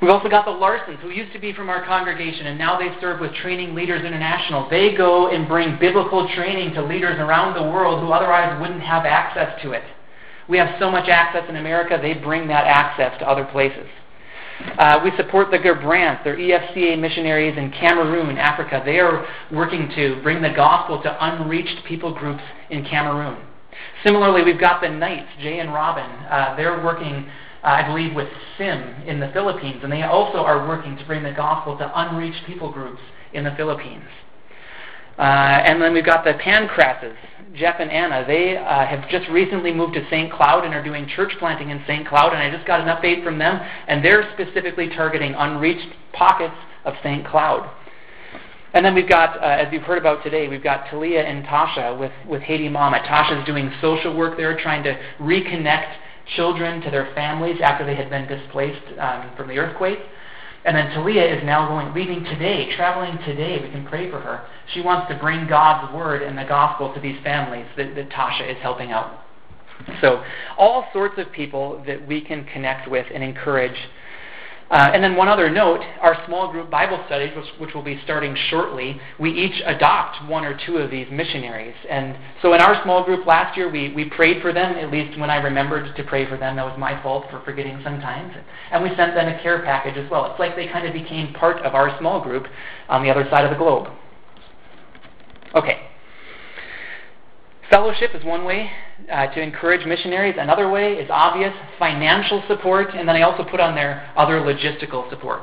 We've 0.00 0.10
also 0.10 0.30
got 0.30 0.46
the 0.46 0.50
Larsons, 0.50 0.98
who 1.00 1.10
used 1.10 1.34
to 1.34 1.38
be 1.38 1.52
from 1.52 1.68
our 1.68 1.84
congregation, 1.84 2.46
and 2.46 2.58
now 2.58 2.78
they 2.78 2.88
serve 3.02 3.20
with 3.20 3.34
Training 3.34 3.74
Leaders 3.74 4.02
International. 4.02 4.66
They 4.70 4.96
go 4.96 5.28
and 5.28 5.46
bring 5.46 5.78
biblical 5.78 6.26
training 6.34 6.72
to 6.72 6.82
leaders 6.82 7.18
around 7.18 7.54
the 7.54 7.70
world 7.70 8.00
who 8.00 8.10
otherwise 8.10 8.58
wouldn't 8.62 8.80
have 8.80 9.04
access 9.04 9.60
to 9.62 9.72
it. 9.72 9.82
We 10.48 10.56
have 10.56 10.74
so 10.80 10.90
much 10.90 11.10
access 11.10 11.46
in 11.50 11.56
America, 11.56 11.98
they 12.00 12.14
bring 12.14 12.48
that 12.48 12.66
access 12.66 13.18
to 13.18 13.28
other 13.28 13.44
places. 13.44 13.86
Uh, 14.78 15.00
we 15.04 15.10
support 15.16 15.50
the 15.50 15.58
Gerbrandts. 15.58 16.24
They're 16.24 16.36
EFCA 16.36 16.98
missionaries 16.98 17.56
in 17.56 17.70
Cameroon, 17.70 18.38
Africa. 18.38 18.82
They 18.84 18.98
are 18.98 19.26
working 19.52 19.90
to 19.96 20.20
bring 20.22 20.42
the 20.42 20.50
gospel 20.50 21.02
to 21.02 21.26
unreached 21.26 21.84
people 21.86 22.14
groups 22.14 22.42
in 22.70 22.84
Cameroon. 22.84 23.42
Similarly, 24.04 24.42
we've 24.42 24.60
got 24.60 24.80
the 24.80 24.88
Knights, 24.88 25.28
Jay 25.40 25.60
and 25.60 25.72
Robin. 25.72 26.10
Uh, 26.26 26.56
they're 26.56 26.84
working 26.84 27.30
uh, 27.62 27.66
I 27.66 27.86
believe, 27.86 28.14
with 28.14 28.28
SIM 28.56 29.02
in 29.06 29.20
the 29.20 29.28
Philippines, 29.34 29.80
and 29.82 29.92
they 29.92 30.02
also 30.02 30.38
are 30.38 30.66
working 30.66 30.96
to 30.96 31.04
bring 31.04 31.22
the 31.22 31.32
gospel 31.32 31.76
to 31.76 32.00
unreached 32.00 32.46
people 32.46 32.72
groups 32.72 33.02
in 33.34 33.44
the 33.44 33.50
Philippines. 33.56 34.08
Uh, 35.18 35.22
and 35.22 35.80
then 35.80 35.92
we've 35.92 36.04
got 36.04 36.24
the 36.24 36.32
Pancrasses, 36.34 37.16
Jeff 37.54 37.76
and 37.78 37.90
Anna. 37.90 38.24
They 38.26 38.56
uh, 38.56 38.86
have 38.86 39.08
just 39.10 39.28
recently 39.28 39.72
moved 39.72 39.94
to 39.94 40.04
St. 40.08 40.32
Cloud 40.32 40.64
and 40.64 40.74
are 40.74 40.82
doing 40.82 41.06
church 41.08 41.32
planting 41.38 41.70
in 41.70 41.82
St. 41.86 42.06
Cloud, 42.08 42.32
and 42.32 42.42
I 42.42 42.50
just 42.50 42.66
got 42.66 42.80
an 42.80 42.88
update 42.88 43.22
from 43.24 43.38
them, 43.38 43.60
and 43.88 44.04
they're 44.04 44.30
specifically 44.34 44.88
targeting 44.88 45.34
unreached 45.34 45.94
pockets 46.12 46.54
of 46.84 46.94
St. 47.02 47.26
Cloud. 47.26 47.70
And 48.72 48.84
then 48.84 48.94
we've 48.94 49.08
got, 49.08 49.36
uh, 49.42 49.46
as 49.46 49.72
you've 49.72 49.82
heard 49.82 49.98
about 49.98 50.22
today, 50.22 50.46
we've 50.46 50.62
got 50.62 50.86
Talia 50.88 51.22
and 51.22 51.44
Tasha 51.44 51.98
with, 51.98 52.12
with 52.28 52.40
Haiti 52.42 52.68
Mama. 52.68 53.00
Tasha's 53.00 53.44
doing 53.44 53.70
social 53.80 54.16
work 54.16 54.36
there, 54.36 54.56
trying 54.56 54.84
to 54.84 54.96
reconnect 55.20 55.92
children 56.36 56.80
to 56.82 56.90
their 56.90 57.12
families 57.14 57.60
after 57.60 57.84
they 57.84 57.96
had 57.96 58.08
been 58.08 58.28
displaced 58.28 58.86
um, 59.00 59.30
from 59.36 59.48
the 59.48 59.58
earthquake. 59.58 59.98
And 60.64 60.76
then 60.76 60.90
Talia 60.90 61.24
is 61.24 61.42
now 61.44 61.66
going, 61.68 61.94
leaving 61.94 62.22
today, 62.24 62.74
traveling 62.76 63.16
today. 63.24 63.60
We 63.62 63.70
can 63.70 63.86
pray 63.86 64.10
for 64.10 64.20
her. 64.20 64.46
She 64.74 64.82
wants 64.82 65.10
to 65.10 65.18
bring 65.18 65.46
God's 65.46 65.92
word 65.94 66.22
and 66.22 66.36
the 66.36 66.44
gospel 66.44 66.92
to 66.92 67.00
these 67.00 67.16
families 67.24 67.66
that, 67.76 67.94
that 67.94 68.10
Tasha 68.10 68.50
is 68.50 68.58
helping 68.60 68.92
out. 68.92 69.24
So, 70.02 70.22
all 70.58 70.86
sorts 70.92 71.18
of 71.18 71.32
people 71.32 71.82
that 71.86 72.06
we 72.06 72.20
can 72.20 72.44
connect 72.44 72.90
with 72.90 73.06
and 73.12 73.22
encourage 73.22 73.76
uh, 74.70 74.90
and 74.94 75.02
then 75.02 75.16
one 75.16 75.28
other 75.28 75.50
note, 75.50 75.80
our 76.00 76.16
small 76.26 76.50
group 76.52 76.70
Bible 76.70 77.02
studies, 77.06 77.34
which, 77.34 77.46
which, 77.58 77.74
will 77.74 77.82
be 77.82 78.00
starting 78.04 78.36
shortly, 78.50 79.00
we 79.18 79.32
each 79.32 79.60
adopt 79.66 80.24
one 80.28 80.44
or 80.44 80.56
two 80.64 80.76
of 80.76 80.92
these 80.92 81.08
missionaries. 81.10 81.74
And 81.88 82.16
so 82.40 82.54
in 82.54 82.60
our 82.60 82.80
small 82.84 83.04
group 83.04 83.26
last 83.26 83.56
year, 83.56 83.68
we, 83.68 83.92
we 83.92 84.08
prayed 84.08 84.40
for 84.40 84.52
them, 84.52 84.76
at 84.76 84.92
least 84.92 85.18
when 85.18 85.28
I 85.28 85.36
remembered 85.36 85.96
to 85.96 86.04
pray 86.04 86.28
for 86.28 86.36
them. 86.36 86.54
That 86.54 86.64
was 86.64 86.78
my 86.78 87.02
fault 87.02 87.26
for 87.30 87.42
forgetting 87.44 87.80
sometimes. 87.82 88.32
And 88.70 88.84
we 88.84 88.90
sent 88.94 89.16
them 89.16 89.26
a 89.26 89.42
care 89.42 89.60
package 89.64 89.96
as 89.96 90.08
well. 90.08 90.30
It's 90.30 90.38
like 90.38 90.54
they 90.54 90.68
kind 90.68 90.86
of 90.86 90.92
became 90.92 91.34
part 91.34 91.58
of 91.62 91.74
our 91.74 91.98
small 91.98 92.22
group 92.22 92.46
on 92.88 93.02
the 93.02 93.10
other 93.10 93.26
side 93.28 93.44
of 93.44 93.50
the 93.50 93.58
globe. 93.58 93.88
Okay. 95.56 95.89
Fellowship 97.70 98.16
is 98.16 98.24
one 98.24 98.44
way 98.44 98.68
uh, 99.12 99.28
to 99.28 99.40
encourage 99.40 99.86
missionaries. 99.86 100.34
Another 100.36 100.68
way 100.68 100.94
is 100.94 101.08
obvious 101.08 101.54
financial 101.78 102.42
support, 102.48 102.88
and 102.96 103.08
then 103.08 103.14
I 103.14 103.22
also 103.22 103.44
put 103.44 103.60
on 103.60 103.76
there 103.76 104.12
other 104.16 104.40
logistical 104.40 105.08
support. 105.08 105.42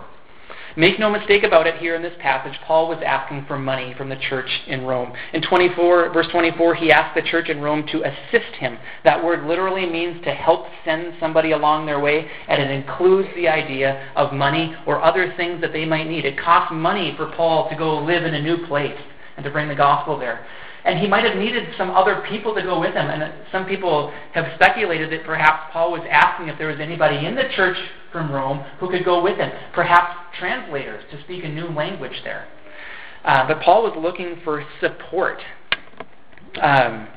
Make 0.76 1.00
no 1.00 1.10
mistake 1.10 1.44
about 1.44 1.68
it, 1.68 1.78
here 1.78 1.96
in 1.96 2.04
this 2.04 2.14
passage, 2.20 2.60
Paul 2.66 2.90
was 2.90 3.00
asking 3.04 3.46
for 3.48 3.58
money 3.58 3.96
from 3.98 4.10
the 4.10 4.18
church 4.30 4.50
in 4.68 4.84
Rome. 4.84 5.14
In 5.34 5.42
24, 5.42 6.12
verse 6.14 6.28
24, 6.30 6.76
he 6.76 6.92
asked 6.92 7.16
the 7.16 7.28
church 7.28 7.48
in 7.48 7.62
Rome 7.62 7.88
to 7.94 8.04
assist 8.04 8.54
him. 8.60 8.78
That 9.06 9.24
word 9.24 9.48
literally 9.48 9.90
means 9.90 10.22
to 10.26 10.34
help 10.36 10.68
send 10.84 11.14
somebody 11.22 11.54
along 11.54 11.86
their 11.86 12.00
way, 12.02 12.30
and 12.50 12.62
it 12.62 12.70
includes 12.70 13.30
the 13.36 13.48
idea 13.48 14.12
of 14.18 14.34
money 14.34 14.76
or 14.86 15.02
other 15.02 15.34
things 15.38 15.62
that 15.62 15.72
they 15.72 15.86
might 15.86 16.08
need. 16.08 16.26
It 16.26 16.38
costs 16.38 16.74
money 16.74 17.14
for 17.16 17.32
Paul 17.38 17.70
to 17.70 17.76
go 17.78 18.00
live 18.04 18.26
in 18.26 18.36
a 18.36 18.42
new 18.42 18.68
place 18.68 19.00
and 19.38 19.44
to 19.46 19.50
bring 19.50 19.70
the 19.70 19.76
gospel 19.76 20.20
there. 20.20 20.46
And 20.86 21.00
he 21.00 21.08
might 21.08 21.26
have 21.26 21.38
needed 21.38 21.68
some 21.78 21.90
other 21.90 22.24
people 22.30 22.56
to 22.56 22.62
go 22.62 22.80
with 22.80 22.94
him. 22.94 23.08
And 23.08 23.34
some 23.52 23.66
people 23.66 24.14
have 24.34 24.46
speculated 24.56 25.12
that 25.12 25.26
perhaps 25.26 25.72
Paul 25.74 25.92
was 25.92 26.02
asking 26.10 26.48
if 26.48 26.58
there 26.58 26.68
was 26.68 26.80
anybody 26.80 27.26
in 27.26 27.36
the 27.36 27.50
church 27.56 27.78
from 28.12 28.32
Rome 28.32 28.60
who 28.80 28.90
could 28.90 29.04
go 29.04 29.22
with 29.22 29.38
him, 29.38 29.52
perhaps 29.74 30.16
translators 30.40 31.04
to 31.12 31.22
speak 31.24 31.44
a 31.44 31.50
new 31.50 31.68
language 31.68 32.22
there. 32.24 32.48
Uh, 33.26 33.48
but 33.48 33.62
Paul 33.62 33.84
was 33.84 33.94
looking 33.98 34.40
for 34.44 34.64
support. 34.80 35.40
Um, 36.62 37.08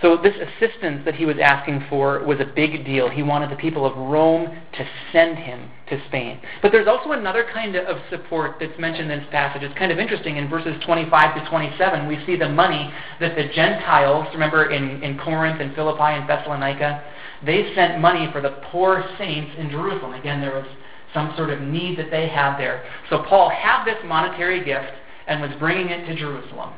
So, 0.00 0.16
this 0.16 0.34
assistance 0.36 1.02
that 1.06 1.16
he 1.16 1.26
was 1.26 1.36
asking 1.42 1.84
for 1.90 2.22
was 2.24 2.38
a 2.38 2.44
big 2.44 2.84
deal. 2.84 3.08
He 3.08 3.24
wanted 3.24 3.50
the 3.50 3.56
people 3.56 3.84
of 3.84 3.96
Rome 3.96 4.46
to 4.46 4.88
send 5.10 5.38
him 5.38 5.68
to 5.88 6.00
Spain. 6.06 6.40
But 6.62 6.70
there's 6.70 6.86
also 6.86 7.12
another 7.12 7.44
kind 7.52 7.74
of 7.74 7.98
support 8.08 8.58
that's 8.60 8.78
mentioned 8.78 9.10
in 9.10 9.18
this 9.18 9.28
passage. 9.32 9.62
It's 9.62 9.76
kind 9.76 9.90
of 9.90 9.98
interesting. 9.98 10.36
In 10.36 10.48
verses 10.48 10.76
25 10.86 11.42
to 11.42 11.50
27, 11.50 12.06
we 12.06 12.24
see 12.26 12.36
the 12.36 12.48
money 12.48 12.92
that 13.18 13.34
the 13.34 13.48
Gentiles, 13.52 14.28
remember 14.32 14.70
in, 14.70 15.02
in 15.02 15.18
Corinth 15.18 15.60
and 15.60 15.74
Philippi 15.74 16.00
and 16.00 16.28
Thessalonica, 16.28 17.02
they 17.44 17.74
sent 17.74 18.00
money 18.00 18.28
for 18.30 18.40
the 18.40 18.60
poor 18.70 19.04
saints 19.18 19.50
in 19.58 19.68
Jerusalem. 19.68 20.14
Again, 20.14 20.40
there 20.40 20.54
was 20.54 20.66
some 21.12 21.34
sort 21.36 21.50
of 21.50 21.60
need 21.60 21.98
that 21.98 22.12
they 22.12 22.28
had 22.28 22.56
there. 22.56 22.84
So, 23.10 23.24
Paul 23.28 23.50
had 23.50 23.84
this 23.84 23.98
monetary 24.04 24.64
gift 24.64 24.92
and 25.26 25.40
was 25.40 25.50
bringing 25.58 25.88
it 25.88 26.06
to 26.06 26.14
Jerusalem. 26.14 26.72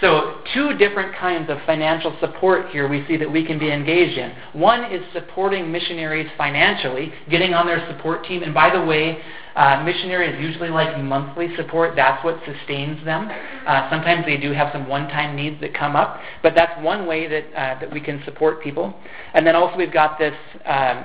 So, 0.00 0.38
two 0.54 0.78
different 0.78 1.14
kinds 1.14 1.50
of 1.50 1.58
financial 1.66 2.16
support 2.20 2.70
here 2.70 2.88
we 2.88 3.06
see 3.06 3.18
that 3.18 3.30
we 3.30 3.44
can 3.44 3.58
be 3.58 3.70
engaged 3.70 4.16
in. 4.16 4.32
One 4.54 4.84
is 4.84 5.02
supporting 5.12 5.70
missionaries 5.70 6.30
financially, 6.38 7.12
getting 7.28 7.52
on 7.52 7.66
their 7.66 7.86
support 7.86 8.24
team. 8.24 8.42
And 8.42 8.54
by 8.54 8.74
the 8.74 8.82
way, 8.82 9.20
uh, 9.54 9.82
missionaries 9.84 10.40
usually 10.40 10.70
like 10.70 10.98
monthly 11.02 11.54
support. 11.54 11.96
That's 11.96 12.24
what 12.24 12.40
sustains 12.46 13.04
them. 13.04 13.28
Uh, 13.66 13.90
sometimes 13.90 14.24
they 14.24 14.38
do 14.38 14.52
have 14.52 14.72
some 14.72 14.88
one-time 14.88 15.36
needs 15.36 15.60
that 15.60 15.74
come 15.74 15.96
up, 15.96 16.18
but 16.42 16.54
that's 16.54 16.82
one 16.82 17.06
way 17.06 17.28
that 17.28 17.44
uh, 17.52 17.80
that 17.80 17.92
we 17.92 18.00
can 18.00 18.22
support 18.24 18.62
people. 18.62 18.94
And 19.34 19.46
then 19.46 19.54
also 19.54 19.76
we've 19.76 19.92
got 19.92 20.18
this. 20.18 20.34
Um, 20.64 21.04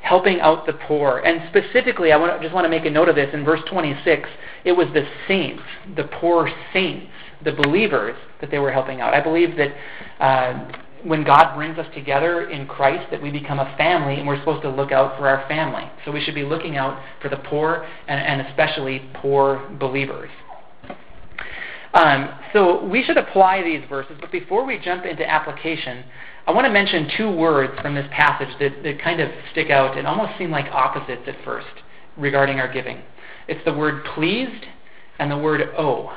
helping 0.00 0.40
out 0.40 0.64
the 0.64 0.72
poor. 0.72 1.18
And 1.18 1.42
specifically, 1.48 2.12
I 2.12 2.16
want, 2.16 2.40
just 2.40 2.54
want 2.54 2.64
to 2.64 2.68
make 2.68 2.84
a 2.84 2.90
note 2.90 3.08
of 3.08 3.16
this. 3.16 3.28
In 3.34 3.44
verse 3.44 3.60
26, 3.68 4.28
it 4.64 4.72
was 4.72 4.86
the 4.94 5.04
saints, 5.26 5.62
the 5.96 6.04
poor 6.04 6.48
saints, 6.72 7.10
the 7.44 7.52
believers 7.52 8.16
that 8.40 8.50
they 8.50 8.58
were 8.58 8.72
helping 8.72 9.00
out. 9.00 9.14
I 9.14 9.20
believe 9.20 9.56
that 9.56 9.74
uh, 10.20 10.72
when 11.04 11.24
God 11.24 11.54
brings 11.54 11.78
us 11.78 11.86
together 11.94 12.50
in 12.50 12.66
Christ, 12.66 13.10
that 13.10 13.22
we 13.22 13.30
become 13.30 13.58
a 13.58 13.74
family, 13.76 14.16
and 14.16 14.26
we're 14.26 14.38
supposed 14.40 14.62
to 14.62 14.70
look 14.70 14.92
out 14.92 15.18
for 15.18 15.28
our 15.28 15.46
family. 15.48 15.84
So 16.04 16.10
we 16.10 16.20
should 16.20 16.34
be 16.34 16.44
looking 16.44 16.76
out 16.76 17.00
for 17.22 17.28
the 17.28 17.36
poor, 17.36 17.86
and, 18.08 18.20
and 18.20 18.48
especially 18.48 19.08
poor 19.14 19.68
believers. 19.78 20.30
Um, 21.94 22.28
so 22.52 22.84
we 22.84 23.02
should 23.02 23.16
apply 23.16 23.62
these 23.62 23.82
verses, 23.88 24.16
but 24.20 24.30
before 24.30 24.66
we 24.66 24.78
jump 24.78 25.04
into 25.04 25.28
application, 25.28 26.04
I 26.46 26.52
want 26.52 26.66
to 26.66 26.72
mention 26.72 27.10
two 27.16 27.30
words 27.30 27.78
from 27.80 27.94
this 27.94 28.06
passage 28.10 28.54
that, 28.60 28.82
that 28.82 29.02
kind 29.02 29.20
of 29.20 29.30
stick 29.52 29.70
out 29.70 29.96
and 29.96 30.06
almost 30.06 30.36
seem 30.38 30.50
like 30.50 30.66
opposites 30.72 31.22
at 31.26 31.36
first 31.44 31.66
regarding 32.16 32.58
our 32.58 32.70
giving. 32.72 33.02
It's 33.48 33.64
the 33.64 33.72
word 33.72 34.04
pleased 34.14 34.64
and 35.18 35.30
the 35.30 35.38
word 35.38 35.62
owe. 35.76 36.12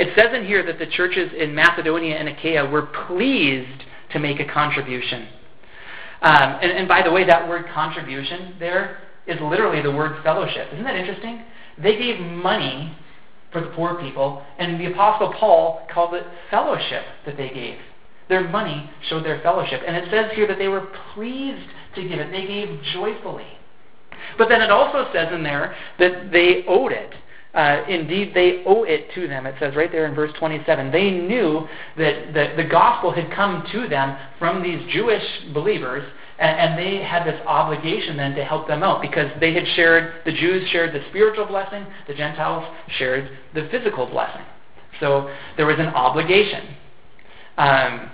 It 0.00 0.16
says 0.16 0.34
in 0.34 0.46
here 0.46 0.64
that 0.64 0.78
the 0.78 0.86
churches 0.86 1.30
in 1.36 1.54
Macedonia 1.54 2.16
and 2.16 2.26
Achaia 2.26 2.64
were 2.64 2.86
pleased 3.06 3.84
to 4.12 4.18
make 4.18 4.40
a 4.40 4.46
contribution. 4.46 5.28
Um, 6.22 6.58
and, 6.62 6.72
and 6.72 6.88
by 6.88 7.02
the 7.02 7.10
way, 7.12 7.26
that 7.26 7.46
word 7.46 7.66
contribution 7.74 8.56
there 8.58 9.02
is 9.26 9.38
literally 9.42 9.82
the 9.82 9.90
word 9.90 10.22
fellowship. 10.22 10.68
Isn't 10.72 10.84
that 10.84 10.96
interesting? 10.96 11.44
They 11.82 11.98
gave 11.98 12.18
money 12.18 12.96
for 13.52 13.60
the 13.60 13.68
poor 13.68 14.00
people, 14.00 14.42
and 14.58 14.80
the 14.80 14.90
Apostle 14.90 15.34
Paul 15.38 15.86
called 15.92 16.14
it 16.14 16.24
fellowship 16.50 17.04
that 17.26 17.36
they 17.36 17.50
gave. 17.50 17.76
Their 18.30 18.48
money 18.48 18.90
showed 19.10 19.24
their 19.24 19.42
fellowship. 19.42 19.82
And 19.86 19.96
it 19.96 20.08
says 20.10 20.30
here 20.34 20.46
that 20.46 20.56
they 20.56 20.68
were 20.68 20.88
pleased 21.12 21.68
to 21.96 22.08
give 22.08 22.18
it, 22.18 22.30
they 22.30 22.46
gave 22.46 22.80
joyfully. 22.94 23.58
But 24.38 24.48
then 24.48 24.62
it 24.62 24.70
also 24.70 25.12
says 25.12 25.28
in 25.32 25.42
there 25.42 25.74
that 25.98 26.30
they 26.32 26.64
owed 26.66 26.92
it. 26.92 27.12
Uh, 27.52 27.82
indeed, 27.88 28.32
they 28.32 28.62
owe 28.64 28.84
it 28.84 29.12
to 29.14 29.26
them. 29.26 29.44
It 29.44 29.56
says 29.58 29.74
right 29.74 29.90
there 29.90 30.06
in 30.06 30.14
verse 30.14 30.32
27. 30.38 30.92
They 30.92 31.10
knew 31.10 31.66
that 31.96 32.32
the, 32.32 32.62
the 32.62 32.68
gospel 32.68 33.10
had 33.10 33.30
come 33.32 33.66
to 33.72 33.88
them 33.88 34.16
from 34.38 34.62
these 34.62 34.80
Jewish 34.92 35.24
believers, 35.52 36.08
and, 36.38 36.58
and 36.58 36.78
they 36.78 37.02
had 37.02 37.24
this 37.24 37.40
obligation 37.46 38.16
then 38.16 38.36
to 38.36 38.44
help 38.44 38.68
them 38.68 38.84
out 38.84 39.02
because 39.02 39.30
they 39.40 39.52
had 39.52 39.66
shared, 39.74 40.24
the 40.24 40.32
Jews 40.32 40.68
shared 40.70 40.94
the 40.94 41.04
spiritual 41.08 41.46
blessing, 41.46 41.84
the 42.06 42.14
Gentiles 42.14 42.64
shared 42.98 43.36
the 43.52 43.68
physical 43.72 44.06
blessing. 44.06 44.44
So 45.00 45.34
there 45.56 45.66
was 45.66 45.78
an 45.80 45.88
obligation. 45.88 46.76
Um, 47.58 48.10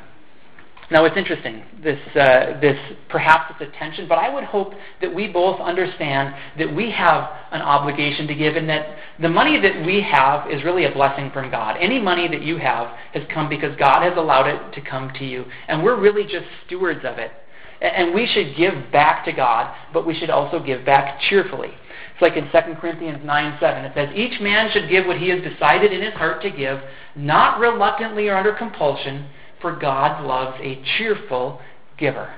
now 0.90 1.04
it's 1.04 1.16
interesting, 1.16 1.64
this, 1.82 1.98
uh, 2.14 2.60
this 2.60 2.78
perhaps 3.08 3.52
it's 3.58 3.68
a 3.68 3.78
tension, 3.78 4.06
but 4.06 4.18
I 4.18 4.32
would 4.32 4.44
hope 4.44 4.72
that 5.00 5.12
we 5.12 5.26
both 5.26 5.60
understand 5.60 6.34
that 6.58 6.72
we 6.72 6.92
have 6.92 7.28
an 7.50 7.60
obligation 7.60 8.28
to 8.28 8.34
give 8.34 8.54
and 8.54 8.68
that 8.68 8.96
the 9.20 9.28
money 9.28 9.60
that 9.60 9.84
we 9.84 10.00
have 10.02 10.48
is 10.48 10.62
really 10.62 10.84
a 10.84 10.92
blessing 10.92 11.30
from 11.32 11.50
God. 11.50 11.76
Any 11.80 12.00
money 12.00 12.28
that 12.28 12.42
you 12.42 12.58
have 12.58 12.96
has 13.14 13.24
come 13.34 13.48
because 13.48 13.74
God 13.76 14.02
has 14.02 14.16
allowed 14.16 14.46
it 14.46 14.74
to 14.74 14.80
come 14.80 15.10
to 15.18 15.24
you, 15.24 15.46
and 15.66 15.82
we're 15.82 16.00
really 16.00 16.22
just 16.22 16.46
stewards 16.66 17.04
of 17.04 17.18
it. 17.18 17.32
And 17.80 18.14
we 18.14 18.26
should 18.26 18.56
give 18.56 18.90
back 18.92 19.24
to 19.26 19.32
God, 19.32 19.74
but 19.92 20.06
we 20.06 20.18
should 20.18 20.30
also 20.30 20.60
give 20.60 20.86
back 20.86 21.20
cheerfully. 21.28 21.72
It's 22.12 22.22
like 22.22 22.36
in 22.36 22.44
2 22.44 22.80
Corinthians 22.80 23.18
9 23.24 23.58
7. 23.60 23.84
It 23.84 23.92
says, 23.94 24.08
Each 24.14 24.40
man 24.40 24.70
should 24.72 24.88
give 24.88 25.04
what 25.04 25.18
he 25.18 25.28
has 25.28 25.42
decided 25.42 25.92
in 25.92 26.00
his 26.00 26.14
heart 26.14 26.40
to 26.42 26.50
give, 26.50 26.80
not 27.14 27.60
reluctantly 27.60 28.28
or 28.28 28.36
under 28.36 28.54
compulsion 28.54 29.26
for 29.66 29.74
God 29.74 30.24
loves 30.24 30.56
a 30.62 30.80
cheerful 30.96 31.60
giver. 31.98 32.32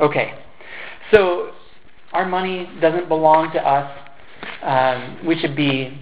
Okay, 0.00 0.34
so 1.14 1.52
our 2.12 2.26
money 2.26 2.68
doesn't 2.80 3.06
belong 3.06 3.52
to 3.52 3.64
us. 3.64 4.08
Um, 4.60 5.24
we 5.24 5.38
should 5.38 5.54
be 5.54 5.96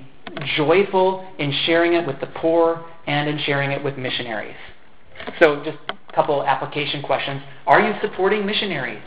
joyful 0.57 1.31
in 1.39 1.53
sharing 1.67 1.93
it 1.93 2.07
with 2.07 2.19
the 2.21 2.27
poor 2.27 2.87
and 3.07 3.29
in 3.29 3.39
sharing 3.41 3.71
it 3.71 3.85
with 3.85 3.99
missionaries. 3.99 4.57
So, 5.43 5.63
just 5.63 5.77
a 5.91 6.13
couple 6.15 6.43
application 6.43 7.03
questions. 7.03 7.43
Are 7.67 7.81
you 7.87 7.93
supporting 8.01 8.47
missionaries? 8.47 9.03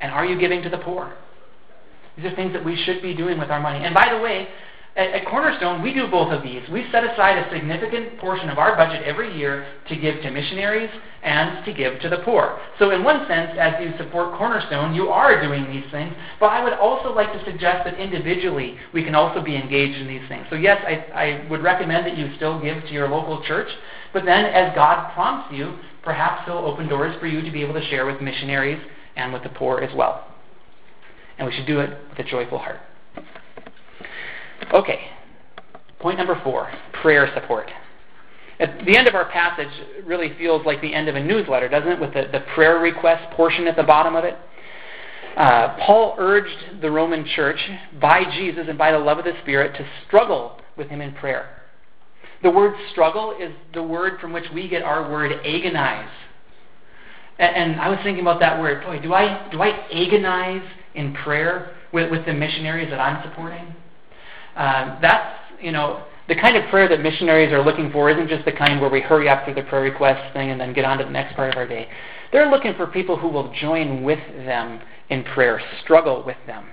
And 0.00 0.10
are 0.10 0.26
you 0.26 0.40
giving 0.40 0.60
to 0.62 0.70
the 0.70 0.78
poor? 0.78 1.14
These 2.16 2.26
are 2.26 2.34
things 2.34 2.52
that 2.52 2.64
we 2.64 2.74
should 2.84 3.00
be 3.00 3.14
doing 3.14 3.38
with 3.38 3.50
our 3.50 3.60
money. 3.60 3.84
And 3.84 3.94
by 3.94 4.08
the 4.12 4.20
way, 4.20 4.48
at, 4.94 5.08
at 5.10 5.26
Cornerstone, 5.26 5.80
we 5.80 5.94
do 5.94 6.06
both 6.08 6.30
of 6.32 6.42
these. 6.42 6.62
We 6.70 6.84
set 6.92 7.02
aside 7.04 7.38
a 7.38 7.50
significant 7.50 8.18
portion 8.18 8.50
of 8.50 8.58
our 8.58 8.76
budget 8.76 9.02
every 9.04 9.34
year 9.36 9.66
to 9.88 9.96
give 9.96 10.20
to 10.22 10.30
missionaries 10.30 10.90
and 11.22 11.64
to 11.64 11.72
give 11.72 11.98
to 12.00 12.10
the 12.10 12.18
poor. 12.18 12.60
So, 12.78 12.90
in 12.90 13.02
one 13.02 13.26
sense, 13.26 13.52
as 13.58 13.74
you 13.80 13.96
support 13.96 14.36
Cornerstone, 14.36 14.94
you 14.94 15.08
are 15.08 15.40
doing 15.40 15.66
these 15.70 15.90
things. 15.90 16.14
But 16.38 16.46
I 16.46 16.62
would 16.62 16.74
also 16.74 17.14
like 17.14 17.32
to 17.32 17.42
suggest 17.44 17.84
that 17.84 17.98
individually 17.98 18.76
we 18.92 19.02
can 19.02 19.14
also 19.14 19.40
be 19.40 19.56
engaged 19.56 19.98
in 19.98 20.06
these 20.06 20.28
things. 20.28 20.46
So, 20.50 20.56
yes, 20.56 20.82
I, 20.86 20.94
I 21.14 21.48
would 21.48 21.62
recommend 21.62 22.06
that 22.06 22.18
you 22.18 22.30
still 22.36 22.60
give 22.60 22.82
to 22.82 22.92
your 22.92 23.08
local 23.08 23.42
church. 23.44 23.68
But 24.12 24.26
then, 24.26 24.44
as 24.44 24.74
God 24.74 25.14
prompts 25.14 25.54
you, 25.54 25.78
perhaps 26.02 26.44
He'll 26.44 26.58
open 26.58 26.88
doors 26.88 27.16
for 27.18 27.26
you 27.26 27.40
to 27.40 27.50
be 27.50 27.62
able 27.62 27.74
to 27.74 27.84
share 27.88 28.04
with 28.04 28.20
missionaries 28.20 28.82
and 29.16 29.32
with 29.32 29.42
the 29.42 29.50
poor 29.50 29.80
as 29.80 29.94
well. 29.96 30.26
And 31.38 31.48
we 31.48 31.54
should 31.54 31.66
do 31.66 31.80
it 31.80 31.98
with 32.10 32.18
a 32.18 32.28
joyful 32.28 32.58
heart. 32.58 32.80
Okay, 34.72 35.00
point 36.00 36.18
number 36.18 36.40
four 36.42 36.70
prayer 37.02 37.30
support. 37.34 37.70
At 38.60 38.84
the 38.86 38.96
end 38.96 39.08
of 39.08 39.14
our 39.14 39.28
passage 39.30 39.68
really 40.04 40.36
feels 40.38 40.64
like 40.64 40.80
the 40.80 40.94
end 40.94 41.08
of 41.08 41.16
a 41.16 41.22
newsletter, 41.22 41.68
doesn't 41.68 41.88
it? 41.88 42.00
With 42.00 42.14
the, 42.14 42.28
the 42.30 42.44
prayer 42.54 42.78
request 42.78 43.30
portion 43.32 43.66
at 43.66 43.76
the 43.76 43.82
bottom 43.82 44.14
of 44.14 44.24
it. 44.24 44.36
Uh, 45.36 45.76
Paul 45.84 46.14
urged 46.18 46.82
the 46.82 46.90
Roman 46.90 47.26
church, 47.26 47.58
by 48.00 48.24
Jesus 48.36 48.66
and 48.68 48.76
by 48.76 48.92
the 48.92 48.98
love 48.98 49.18
of 49.18 49.24
the 49.24 49.32
Spirit, 49.42 49.74
to 49.76 49.86
struggle 50.06 50.60
with 50.76 50.88
him 50.88 51.00
in 51.00 51.12
prayer. 51.14 51.62
The 52.42 52.50
word 52.50 52.74
struggle 52.90 53.34
is 53.40 53.52
the 53.72 53.82
word 53.82 54.20
from 54.20 54.32
which 54.32 54.44
we 54.54 54.68
get 54.68 54.82
our 54.82 55.10
word 55.10 55.32
agonize. 55.32 56.10
And, 57.38 57.56
and 57.56 57.80
I 57.80 57.88
was 57.88 57.98
thinking 58.02 58.20
about 58.20 58.40
that 58.40 58.60
word. 58.60 58.84
Boy, 58.84 59.00
do 59.00 59.14
I, 59.14 59.48
do 59.50 59.62
I 59.62 59.70
agonize 59.90 60.68
in 60.94 61.14
prayer 61.14 61.74
with, 61.92 62.10
with 62.10 62.26
the 62.26 62.34
missionaries 62.34 62.90
that 62.90 63.00
I'm 63.00 63.28
supporting? 63.28 63.74
Um, 64.56 64.98
that's, 65.00 65.38
you 65.60 65.72
know, 65.72 66.04
the 66.28 66.36
kind 66.36 66.56
of 66.56 66.68
prayer 66.70 66.88
that 66.88 67.00
missionaries 67.00 67.52
are 67.52 67.64
looking 67.64 67.90
for 67.90 68.10
isn't 68.10 68.28
just 68.28 68.44
the 68.44 68.52
kind 68.52 68.80
where 68.80 68.90
we 68.90 69.00
hurry 69.00 69.28
up 69.28 69.44
through 69.44 69.54
the 69.54 69.62
prayer 69.62 69.82
request 69.82 70.32
thing 70.32 70.50
and 70.50 70.60
then 70.60 70.72
get 70.72 70.84
on 70.84 70.98
to 70.98 71.04
the 71.04 71.10
next 71.10 71.34
part 71.34 71.50
of 71.52 71.56
our 71.56 71.66
day. 71.66 71.88
They're 72.30 72.50
looking 72.50 72.74
for 72.74 72.86
people 72.86 73.16
who 73.16 73.28
will 73.28 73.52
join 73.60 74.02
with 74.02 74.20
them 74.46 74.80
in 75.10 75.24
prayer, 75.24 75.60
struggle 75.82 76.22
with 76.24 76.38
them. 76.46 76.66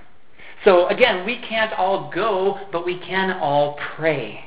So 0.64 0.88
again, 0.88 1.26
we 1.26 1.38
can't 1.38 1.72
all 1.74 2.10
go, 2.14 2.58
but 2.72 2.84
we 2.84 2.98
can 2.98 3.38
all 3.38 3.78
pray. 3.96 4.44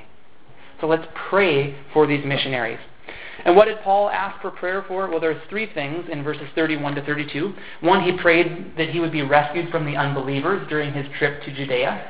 So 0.80 0.88
let's 0.88 1.08
pray 1.30 1.76
for 1.94 2.08
these 2.08 2.26
missionaries. 2.26 2.80
And 3.46 3.56
what 3.56 3.66
did 3.66 3.80
Paul 3.82 4.10
ask 4.10 4.42
for 4.42 4.52
prayer 4.52 4.86
for? 4.88 5.10
Well, 5.10 5.20
there's 5.20 5.42
three 5.50 5.72
things 5.74 6.06
in 6.10 6.24
verses 6.24 6.48
31 6.56 6.96
to 6.96 7.06
32. 7.06 7.54
One, 7.82 8.02
he 8.02 8.18
prayed 8.18 8.74
that 8.78 8.90
he 8.90 9.00
would 9.00 9.12
be 9.12 9.22
rescued 9.22 9.70
from 9.70 9.86
the 9.86 9.96
unbelievers 9.96 10.68
during 10.70 10.94
his 10.94 11.06
trip 11.18 11.44
to 11.44 11.54
Judea. 11.54 12.06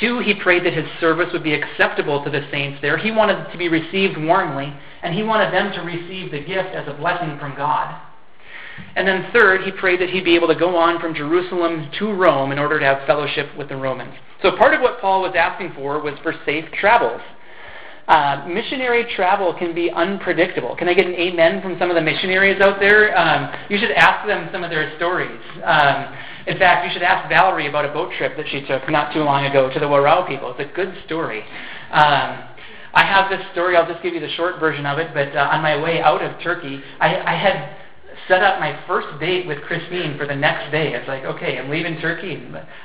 Two, 0.00 0.20
he 0.20 0.34
prayed 0.34 0.64
that 0.64 0.72
his 0.72 0.86
service 1.00 1.32
would 1.32 1.42
be 1.42 1.54
acceptable 1.54 2.24
to 2.24 2.30
the 2.30 2.46
saints 2.50 2.80
there. 2.80 2.96
He 2.96 3.10
wanted 3.10 3.50
to 3.52 3.58
be 3.58 3.68
received 3.68 4.16
warmly, 4.16 4.72
and 5.02 5.14
he 5.14 5.22
wanted 5.22 5.52
them 5.52 5.72
to 5.72 5.80
receive 5.80 6.30
the 6.30 6.40
gift 6.40 6.70
as 6.74 6.88
a 6.88 6.94
blessing 6.94 7.38
from 7.38 7.54
God. 7.56 8.00
And 8.96 9.06
then 9.06 9.30
third, 9.32 9.62
he 9.62 9.70
prayed 9.70 10.00
that 10.00 10.10
he'd 10.10 10.24
be 10.24 10.34
able 10.34 10.48
to 10.48 10.54
go 10.54 10.76
on 10.76 10.98
from 10.98 11.14
Jerusalem 11.14 11.90
to 11.98 12.12
Rome 12.12 12.52
in 12.52 12.58
order 12.58 12.78
to 12.78 12.84
have 12.84 13.06
fellowship 13.06 13.54
with 13.56 13.68
the 13.68 13.76
Romans. 13.76 14.14
So 14.40 14.56
part 14.56 14.74
of 14.74 14.80
what 14.80 15.00
Paul 15.00 15.22
was 15.22 15.34
asking 15.36 15.72
for 15.74 16.00
was 16.00 16.18
for 16.22 16.34
safe 16.46 16.64
travels. 16.72 17.20
Uh, 18.12 18.46
missionary 18.46 19.06
travel 19.16 19.54
can 19.58 19.74
be 19.74 19.90
unpredictable. 19.90 20.76
Can 20.76 20.86
I 20.86 20.92
get 20.92 21.06
an 21.06 21.14
amen 21.14 21.62
from 21.62 21.78
some 21.78 21.88
of 21.88 21.94
the 21.94 22.02
missionaries 22.02 22.60
out 22.60 22.78
there? 22.78 23.16
Um, 23.16 23.50
you 23.70 23.78
should 23.78 23.90
ask 23.92 24.26
them 24.26 24.50
some 24.52 24.62
of 24.62 24.68
their 24.68 24.94
stories. 24.98 25.40
Um, 25.64 26.12
in 26.46 26.58
fact, 26.58 26.84
you 26.84 26.92
should 26.92 27.02
ask 27.02 27.26
Valerie 27.30 27.68
about 27.68 27.86
a 27.86 27.88
boat 27.88 28.12
trip 28.18 28.36
that 28.36 28.44
she 28.50 28.66
took 28.66 28.86
not 28.90 29.14
too 29.14 29.20
long 29.20 29.46
ago 29.46 29.72
to 29.72 29.80
the 29.80 29.86
Warao 29.86 30.28
people. 30.28 30.54
It's 30.54 30.60
a 30.60 30.74
good 30.76 30.94
story. 31.06 31.40
Um, 31.90 32.52
I 32.92 33.02
have 33.02 33.30
this 33.30 33.40
story. 33.52 33.78
I'll 33.78 33.88
just 33.88 34.02
give 34.02 34.12
you 34.12 34.20
the 34.20 34.32
short 34.36 34.60
version 34.60 34.84
of 34.84 34.98
it. 34.98 35.14
But 35.14 35.34
uh, 35.34 35.48
on 35.50 35.62
my 35.62 35.82
way 35.82 36.02
out 36.02 36.20
of 36.20 36.38
Turkey, 36.42 36.82
I, 37.00 37.16
I 37.16 37.34
had 37.34 37.78
set 38.28 38.42
up 38.42 38.60
my 38.60 38.78
first 38.86 39.08
date 39.20 39.46
with 39.46 39.62
Christine 39.62 40.18
for 40.18 40.26
the 40.26 40.36
next 40.36 40.70
day. 40.70 40.92
It's 40.92 41.08
like, 41.08 41.24
okay, 41.24 41.56
I'm 41.56 41.70
leaving 41.70 41.98
Turkey. 41.98 42.36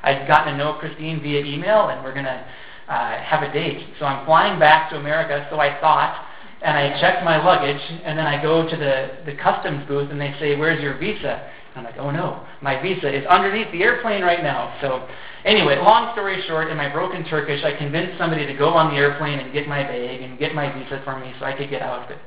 I'd 0.03 0.25
gotten 0.25 0.53
to 0.53 0.57
know 0.57 0.75
Christine 0.79 1.21
via 1.21 1.43
email, 1.43 1.89
and 1.89 2.01
we're 2.01 2.13
to 2.13 2.47
uh, 2.87 3.17
have 3.17 3.43
a 3.43 3.51
date. 3.51 3.85
So 3.99 4.05
I'm 4.05 4.25
flying 4.25 4.59
back 4.59 4.89
to 4.91 4.97
America, 4.97 5.47
so 5.49 5.59
I 5.59 5.79
thought, 5.79 6.25
and 6.61 6.77
I 6.77 6.99
checked 6.99 7.23
my 7.23 7.43
luggage, 7.43 7.81
and 8.03 8.17
then 8.17 8.25
I 8.25 8.41
go 8.41 8.67
to 8.67 8.75
the, 8.75 9.31
the 9.31 9.37
customs 9.37 9.87
booth, 9.87 10.09
and 10.09 10.19
they 10.19 10.33
say, 10.39 10.55
where's 10.55 10.81
your 10.81 10.97
visa? 10.97 11.51
I'm 11.75 11.83
like, 11.83 11.97
oh 11.97 12.09
no, 12.09 12.45
my 12.61 12.81
visa 12.81 13.15
is 13.15 13.25
underneath 13.27 13.71
the 13.71 13.83
airplane 13.83 14.23
right 14.23 14.41
now. 14.41 14.75
So, 14.81 15.07
anyway, 15.45 15.77
long 15.77 16.13
story 16.13 16.41
short, 16.47 16.69
in 16.69 16.77
my 16.77 16.91
broken 16.91 17.23
Turkish, 17.25 17.63
I 17.63 17.77
convinced 17.77 18.17
somebody 18.17 18.47
to 18.47 18.53
go 18.53 18.69
on 18.69 18.93
the 18.93 18.97
airplane 18.97 19.39
and 19.39 19.53
get 19.53 19.67
my 19.67 19.83
bag 19.83 20.21
and 20.21 20.39
get 20.39 20.55
my 20.55 20.73
visa 20.73 21.01
for 21.05 21.19
me 21.19 21.33
so 21.39 21.45
I 21.45 21.55
could 21.55 21.69
get 21.69 21.83
out. 21.83 22.07
But, 22.09 22.17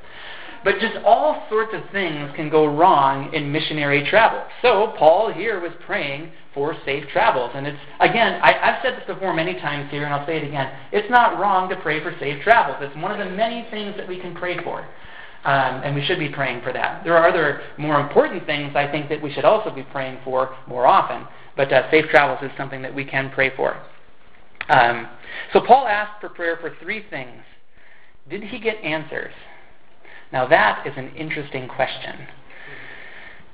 but 0.63 0.79
just 0.79 0.95
all 1.03 1.45
sorts 1.49 1.73
of 1.73 1.81
things 1.91 2.31
can 2.35 2.49
go 2.49 2.65
wrong 2.65 3.33
in 3.33 3.51
missionary 3.51 4.07
travel. 4.09 4.43
So, 4.61 4.93
Paul 4.97 5.33
here 5.33 5.59
was 5.59 5.73
praying 5.85 6.31
for 6.53 6.75
safe 6.85 7.05
travels. 7.11 7.51
And 7.55 7.65
it's, 7.65 7.79
again, 7.99 8.39
I, 8.43 8.53
I've 8.61 8.81
said 8.83 8.97
this 8.97 9.07
before 9.07 9.33
many 9.33 9.53
times 9.55 9.89
here, 9.89 10.03
and 10.03 10.13
I'll 10.13 10.25
say 10.25 10.37
it 10.37 10.43
again. 10.43 10.71
It's 10.91 11.09
not 11.09 11.39
wrong 11.39 11.69
to 11.69 11.75
pray 11.77 12.01
for 12.01 12.15
safe 12.19 12.43
travels. 12.43 12.77
It's 12.81 12.95
one 13.01 13.11
of 13.11 13.25
the 13.25 13.33
many 13.33 13.67
things 13.71 13.95
that 13.97 14.07
we 14.07 14.19
can 14.19 14.35
pray 14.35 14.61
for. 14.63 14.87
Um, 15.43 15.81
and 15.83 15.95
we 15.95 16.05
should 16.05 16.19
be 16.19 16.29
praying 16.29 16.61
for 16.61 16.71
that. 16.71 17.03
There 17.03 17.17
are 17.17 17.27
other 17.27 17.61
more 17.77 17.99
important 17.99 18.45
things 18.45 18.75
I 18.75 18.91
think 18.91 19.09
that 19.09 19.19
we 19.19 19.33
should 19.33 19.45
also 19.45 19.73
be 19.73 19.81
praying 19.81 20.19
for 20.23 20.55
more 20.67 20.85
often, 20.85 21.27
but 21.57 21.73
uh, 21.73 21.89
safe 21.89 22.05
travels 22.11 22.39
is 22.43 22.55
something 22.57 22.83
that 22.83 22.93
we 22.93 23.03
can 23.03 23.31
pray 23.31 23.55
for. 23.55 23.75
Um, 24.69 25.07
so 25.51 25.61
Paul 25.61 25.87
asked 25.87 26.21
for 26.21 26.29
prayer 26.29 26.57
for 26.61 26.75
three 26.81 27.05
things. 27.09 27.41
Did 28.29 28.43
he 28.43 28.59
get 28.59 28.75
answers? 28.83 29.33
Now 30.31 30.47
that 30.47 30.85
is 30.85 30.93
an 30.95 31.15
interesting 31.15 31.67
question. 31.67 32.27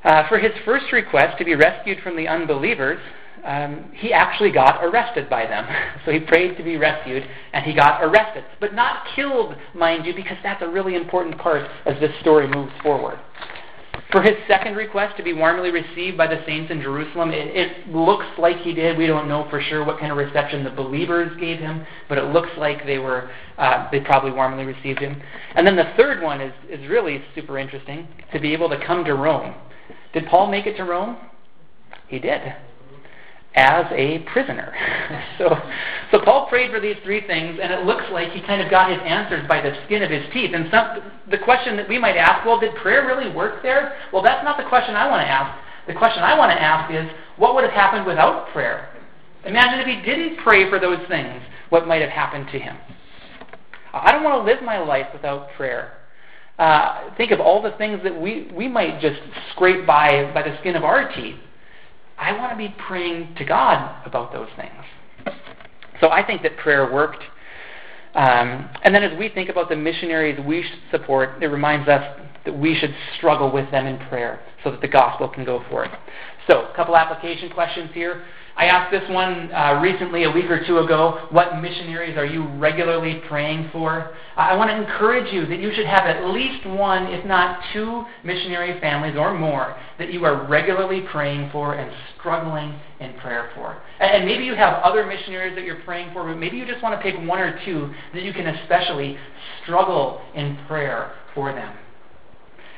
Uh, 0.03 0.27
for 0.27 0.38
his 0.38 0.51
first 0.63 0.91
request 0.91 1.38
to 1.38 1.45
be 1.45 1.55
rescued 1.55 1.99
from 2.03 2.15
the 2.15 2.27
unbelievers, 2.27 2.99
um, 3.43 3.91
he 3.93 4.13
actually 4.13 4.51
got 4.51 4.83
arrested 4.83 5.29
by 5.29 5.45
them. 5.45 5.65
So 6.05 6.13
he 6.13 6.21
prayed 6.21 6.55
to 6.55 6.63
be 6.63 6.77
rescued, 6.77 7.27
and 7.51 7.65
he 7.65 7.73
got 7.73 8.01
arrested. 8.01 8.45
But 8.62 8.73
not 8.73 9.05
killed, 9.13 9.55
mind 9.75 10.05
you, 10.05 10.15
because 10.15 10.38
that's 10.41 10.62
a 10.62 10.67
really 10.69 10.95
important 10.95 11.38
part 11.38 11.69
as 11.86 11.99
this 11.99 12.17
story 12.21 12.47
moves 12.47 12.71
forward. 12.81 13.19
For 14.12 14.21
his 14.21 14.36
second 14.47 14.75
request 14.75 15.17
to 15.17 15.23
be 15.23 15.33
warmly 15.33 15.69
received 15.69 16.17
by 16.17 16.27
the 16.27 16.41
saints 16.45 16.71
in 16.71 16.81
Jerusalem, 16.81 17.31
it, 17.31 17.47
it, 17.53 17.89
looks 17.89 18.25
like 18.38 18.57
he 18.62 18.73
did. 18.73 18.97
We 18.97 19.05
don't 19.05 19.27
know 19.27 19.47
for 19.49 19.62
sure 19.62 19.83
what 19.83 19.99
kind 19.99 20.13
of 20.13 20.17
reception 20.17 20.63
the 20.63 20.69
believers 20.69 21.38
gave 21.41 21.60
him, 21.60 21.86
but 22.07 22.17
it 22.17 22.31
looks 22.31 22.51
like 22.57 22.86
they 22.86 22.99
were 22.99 23.29
uh, 23.57 23.89
they 23.91 23.99
probably 23.99 24.31
warmly 24.31 24.63
received 24.63 24.99
him. 24.99 25.21
And 25.55 25.67
then 25.67 25.75
the 25.75 25.91
third 25.97 26.23
one 26.23 26.39
is 26.39 26.53
is 26.69 26.88
really 26.88 27.21
super 27.36 27.60
interesting 27.60 28.07
to 28.31 28.39
be 28.39 28.53
able 28.53 28.69
to 28.69 28.86
come 28.86 29.03
to 29.03 29.13
Rome. 29.13 29.55
Did 30.13 30.27
Paul 30.27 30.47
make 30.49 30.65
it 30.65 30.77
to 30.77 30.83
Rome? 30.83 31.17
He 32.07 32.19
did 32.19 32.53
as 33.57 33.87
a 33.91 34.19
prisoner. 34.31 34.71
so, 35.37 35.57
so 36.11 36.21
Paul 36.23 36.47
prayed 36.47 36.69
for 36.71 36.79
these 36.79 36.95
three 37.03 37.25
things, 37.25 37.59
and 37.61 37.73
it 37.73 37.85
looks 37.85 38.05
like 38.11 38.31
he 38.31 38.41
kind 38.41 38.61
of 38.61 38.69
got 38.69 38.91
his 38.91 39.01
answers 39.03 39.45
by 39.47 39.61
the 39.61 39.73
skin 39.85 40.03
of 40.03 40.11
his 40.11 40.23
teeth. 40.31 40.51
And 40.53 40.69
some, 40.71 41.01
the 41.29 41.39
question 41.39 41.75
that 41.75 41.89
we 41.89 41.97
might 41.97 42.15
ask, 42.15 42.45
well, 42.45 42.59
did 42.59 42.75
prayer 42.75 43.05
really 43.07 43.33
work 43.33 43.63
there? 43.63 43.97
Well, 44.13 44.21
that's 44.21 44.43
not 44.43 44.57
the 44.57 44.69
question 44.69 44.95
I 44.95 45.09
want 45.09 45.21
to 45.21 45.27
ask. 45.27 45.59
The 45.87 45.93
question 45.93 46.21
I 46.21 46.37
want 46.37 46.51
to 46.51 46.61
ask 46.61 46.93
is, 46.93 47.09
what 47.37 47.55
would 47.55 47.63
have 47.63 47.73
happened 47.73 48.05
without 48.05 48.49
prayer? 48.53 48.89
Imagine 49.45 49.79
if 49.79 49.87
he 49.87 50.05
didn't 50.05 50.37
pray 50.43 50.69
for 50.69 50.79
those 50.79 50.99
things, 51.07 51.41
what 51.69 51.87
might 51.87 52.01
have 52.01 52.11
happened 52.11 52.47
to 52.51 52.59
him? 52.59 52.77
I 53.93 54.11
don't 54.11 54.23
want 54.23 54.39
to 54.39 54.53
live 54.53 54.61
my 54.63 54.77
life 54.77 55.07
without 55.13 55.49
prayer. 55.57 55.93
Uh, 56.57 57.15
think 57.17 57.31
of 57.31 57.39
all 57.39 57.61
the 57.61 57.71
things 57.77 57.99
that 58.03 58.19
we, 58.19 58.49
we 58.55 58.67
might 58.67 58.99
just 58.99 59.19
scrape 59.51 59.85
by 59.85 60.31
by 60.33 60.41
the 60.41 60.57
skin 60.59 60.75
of 60.75 60.83
our 60.83 61.13
teeth. 61.13 61.35
I 62.17 62.35
want 62.35 62.51
to 62.51 62.57
be 62.57 62.73
praying 62.87 63.35
to 63.37 63.45
God 63.45 64.05
about 64.05 64.33
those 64.33 64.49
things. 64.55 65.35
So 66.01 66.09
I 66.09 66.25
think 66.25 66.41
that 66.43 66.57
prayer 66.57 66.91
worked. 66.91 67.23
Um, 68.15 68.69
and 68.83 68.93
then 68.95 69.03
as 69.03 69.17
we 69.17 69.29
think 69.29 69.49
about 69.49 69.69
the 69.69 69.75
missionaries 69.75 70.39
we 70.45 70.65
support, 70.89 71.41
it 71.43 71.47
reminds 71.47 71.87
us 71.87 72.19
that 72.45 72.57
we 72.57 72.75
should 72.75 72.95
struggle 73.17 73.51
with 73.51 73.69
them 73.69 73.85
in 73.85 73.99
prayer 74.07 74.39
so 74.63 74.71
that 74.71 74.81
the 74.81 74.87
gospel 74.87 75.29
can 75.29 75.45
go 75.45 75.63
forth. 75.69 75.91
So, 76.49 76.65
a 76.65 76.75
couple 76.75 76.95
application 76.95 77.49
questions 77.49 77.91
here. 77.93 78.25
I 78.57 78.65
asked 78.65 78.91
this 78.91 79.07
one 79.11 79.51
uh, 79.51 79.79
recently, 79.83 80.23
a 80.23 80.31
week 80.31 80.49
or 80.49 80.65
two 80.65 80.79
ago. 80.79 81.27
What 81.29 81.61
missionaries 81.61 82.17
are 82.17 82.25
you 82.25 82.47
regularly 82.57 83.21
praying 83.27 83.69
for? 83.71 84.15
I 84.35 84.55
want 84.55 84.71
to 84.71 84.77
encourage 84.77 85.31
you 85.31 85.45
that 85.45 85.59
you 85.59 85.71
should 85.75 85.85
have 85.85 86.05
at 86.05 86.25
least 86.29 86.65
one, 86.65 87.05
if 87.05 87.23
not 87.23 87.61
two, 87.71 88.03
missionary 88.23 88.79
families 88.79 89.15
or 89.15 89.37
more 89.37 89.77
that 89.99 90.11
you 90.11 90.25
are 90.25 90.47
regularly 90.47 91.01
praying 91.11 91.49
for 91.51 91.75
and 91.75 91.91
struggling 92.17 92.79
in 92.99 93.13
prayer 93.19 93.51
for. 93.55 93.81
And 93.99 94.25
maybe 94.25 94.43
you 94.43 94.55
have 94.55 94.81
other 94.83 95.05
missionaries 95.05 95.55
that 95.55 95.63
you're 95.63 95.81
praying 95.81 96.13
for, 96.13 96.23
but 96.23 96.37
maybe 96.37 96.57
you 96.57 96.65
just 96.65 96.81
want 96.81 96.99
to 96.99 97.01
pick 97.01 97.15
one 97.27 97.39
or 97.39 97.59
two 97.63 97.93
that 98.13 98.23
you 98.23 98.33
can 98.33 98.47
especially 98.47 99.17
struggle 99.63 100.21
in 100.35 100.57
prayer 100.67 101.15
for 101.35 101.53
them. 101.53 101.75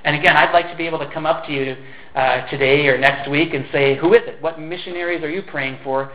And 0.04 0.16
again, 0.16 0.38
I'd 0.38 0.54
like 0.54 0.70
to 0.70 0.78
be 0.78 0.86
able 0.86 1.00
to 1.00 1.12
come 1.14 1.26
up 1.26 1.46
to 1.46 1.52
you 1.52 1.76
uh, 2.16 2.48
today 2.50 2.88
or 2.88 2.98
next 2.98 3.30
week 3.30 3.54
and 3.54 3.66
say, 3.72 3.98
Who 3.98 4.14
is 4.14 4.22
it? 4.26 4.42
What 4.42 4.60
missionaries 4.60 5.24
are 5.24 5.30
you 5.30 5.42
praying 5.44 5.80
for? 5.84 6.12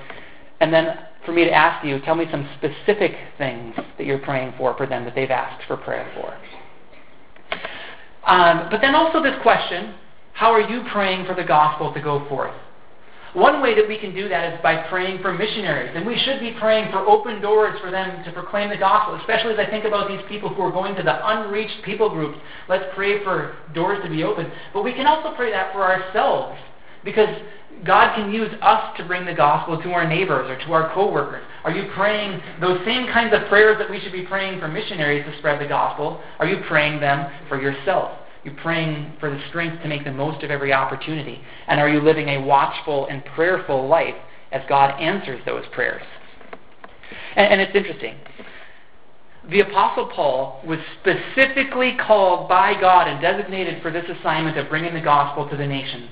And 0.61 0.73
then 0.73 0.99
for 1.25 1.33
me 1.33 1.45
to 1.45 1.53
ask 1.53 1.85
you, 1.85 2.01
tell 2.01 2.15
me 2.15 2.27
some 2.31 2.49
specific 2.59 3.13
things 3.39 3.75
that 3.99 4.07
you're 4.07 4.19
praying 4.19 4.55
for 4.57 4.77
for 4.77 4.87
them 4.87 5.05
that 5.05 5.15
they've 5.15 5.31
asked 5.31 5.67
for 5.67 5.77
prayer 5.77 6.11
for. 6.15 6.35
Um, 8.31 8.69
but 8.71 8.81
then 8.81 8.95
also 8.95 9.23
this 9.23 9.37
question 9.43 9.95
how 10.33 10.51
are 10.51 10.61
you 10.61 10.83
praying 10.91 11.27
for 11.27 11.35
the 11.35 11.45
gospel 11.45 11.95
to 11.95 12.01
go 12.01 12.29
forth? 12.29 12.55
One 13.35 13.61
way 13.61 13.75
that 13.75 13.89
we 13.89 13.99
can 13.99 14.15
do 14.15 14.29
that 14.29 14.55
is 14.55 14.61
by 14.63 14.87
praying 14.89 15.21
for 15.21 15.33
missionaries. 15.33 15.91
And 15.95 16.07
we 16.07 16.17
should 16.19 16.39
be 16.39 16.53
praying 16.53 16.93
for 16.93 17.01
open 17.01 17.41
doors 17.41 17.79
for 17.81 17.91
them 17.91 18.23
to 18.25 18.33
proclaim 18.33 18.71
the 18.71 18.77
gospel, 18.77 19.17
especially 19.17 19.55
as 19.55 19.59
I 19.59 19.69
think 19.69 19.85
about 19.85 20.09
these 20.09 20.21
people 20.29 20.49
who 20.49 20.63
are 20.63 20.71
going 20.71 20.95
to 20.95 21.03
the 21.03 21.29
unreached 21.29 21.83
people 21.85 22.09
groups. 22.09 22.39
Let's 22.69 22.85
pray 22.95 23.25
for 23.25 23.57
doors 23.75 23.99
to 24.05 24.09
be 24.09 24.23
open. 24.23 24.51
But 24.73 24.85
we 24.85 24.93
can 24.93 25.07
also 25.09 25.35
pray 25.35 25.51
that 25.51 25.73
for 25.73 25.83
ourselves 25.83 26.61
because 27.05 27.29
God 27.85 28.15
can 28.15 28.33
use 28.33 28.51
us 28.63 28.97
to 28.99 29.05
bring 29.05 29.27
the 29.27 29.35
gospel 29.35 29.83
to 29.83 29.91
our 29.91 30.09
neighbors 30.09 30.49
or 30.49 30.57
to 30.65 30.73
our 30.73 30.95
coworkers. 30.95 31.45
Are 31.65 31.73
you 31.73 31.91
praying 31.95 32.41
those 32.61 32.79
same 32.85 33.09
kinds 33.09 33.35
of 33.35 33.49
prayers 33.49 33.79
that 33.79 33.91
we 33.91 33.99
should 34.01 34.13
be 34.13 34.23
praying 34.23 34.61
for 34.61 34.69
missionaries 34.69 35.27
to 35.27 35.37
spread 35.39 35.61
the 35.61 35.67
gospel? 35.67 36.23
Are 36.39 36.47
you 36.47 36.63
praying 36.69 37.01
them 37.01 37.31
for 37.49 37.61
yourself? 37.61 38.17
You're 38.45 38.55
praying 38.55 39.15
for 39.21 39.31
the 39.31 39.41
strength 39.49 39.83
to 39.83 39.89
make 39.89 40.05
the 40.05 40.13
most 40.13 40.43
of 40.45 40.51
every 40.51 40.73
opportunity. 40.73 41.41
And 41.67 41.81
are 41.81 41.89
you 41.89 42.01
living 42.01 42.29
a 42.29 42.43
watchful 42.43 43.07
and 43.07 43.25
prayerful 43.25 43.89
life 43.89 44.15
as 44.53 44.63
God 44.69 45.01
answers 45.01 45.41
those 45.47 45.65
prayers? 45.73 46.03
And, 47.37 47.55
and 47.55 47.61
it's 47.61 47.75
interesting. 47.75 48.17
The 49.51 49.61
Apostle 49.61 50.11
Paul 50.15 50.63
was 50.67 50.79
specifically 51.01 51.97
called 52.07 52.49
by 52.49 52.79
God 52.79 53.09
and 53.09 53.21
designated 53.21 53.83
for 53.83 53.91
this 53.91 54.05
assignment 54.19 54.59
of 54.59 54.69
bringing 54.69 54.95
the 54.95 55.01
gospel 55.01 55.49
to 55.49 55.57
the 55.57 55.67
nations. 55.67 56.09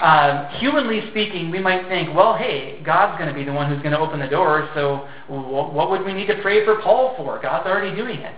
Um, 0.00 0.46
humanly 0.54 1.10
speaking, 1.10 1.50
we 1.50 1.58
might 1.58 1.86
think, 1.88 2.14
well, 2.14 2.34
hey, 2.36 2.80
God's 2.84 3.18
going 3.18 3.28
to 3.28 3.34
be 3.34 3.44
the 3.44 3.52
one 3.52 3.68
who's 3.68 3.82
going 3.82 3.92
to 3.92 3.98
open 3.98 4.18
the 4.18 4.28
door, 4.28 4.70
so 4.74 5.06
what 5.28 5.90
would 5.90 6.04
we 6.04 6.14
need 6.14 6.26
to 6.28 6.40
pray 6.40 6.64
for 6.64 6.80
Paul 6.80 7.14
for? 7.16 7.38
God's 7.40 7.66
already 7.68 7.94
doing 7.94 8.18
it. 8.20 8.34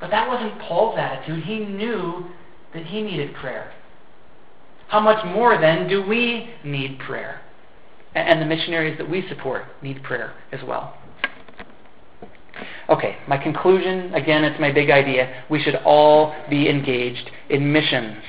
But 0.00 0.10
that 0.10 0.26
wasn't 0.26 0.58
Paul's 0.60 0.96
attitude. 0.98 1.44
He 1.44 1.58
knew 1.58 2.26
that 2.74 2.86
he 2.86 3.02
needed 3.02 3.34
prayer. 3.34 3.72
How 4.88 5.00
much 5.00 5.24
more 5.24 5.60
then 5.60 5.88
do 5.88 6.06
we 6.06 6.50
need 6.64 6.98
prayer? 7.00 7.40
And 8.14 8.40
the 8.40 8.46
missionaries 8.46 8.96
that 8.98 9.08
we 9.08 9.26
support 9.28 9.64
need 9.82 10.02
prayer 10.02 10.32
as 10.52 10.60
well. 10.62 10.96
Okay, 12.88 13.16
my 13.26 13.36
conclusion 13.36 14.14
again, 14.14 14.44
it's 14.44 14.60
my 14.60 14.72
big 14.72 14.90
idea. 14.90 15.44
We 15.50 15.60
should 15.62 15.76
all 15.84 16.34
be 16.48 16.68
engaged 16.68 17.30
in 17.50 17.72
missions. 17.72 18.22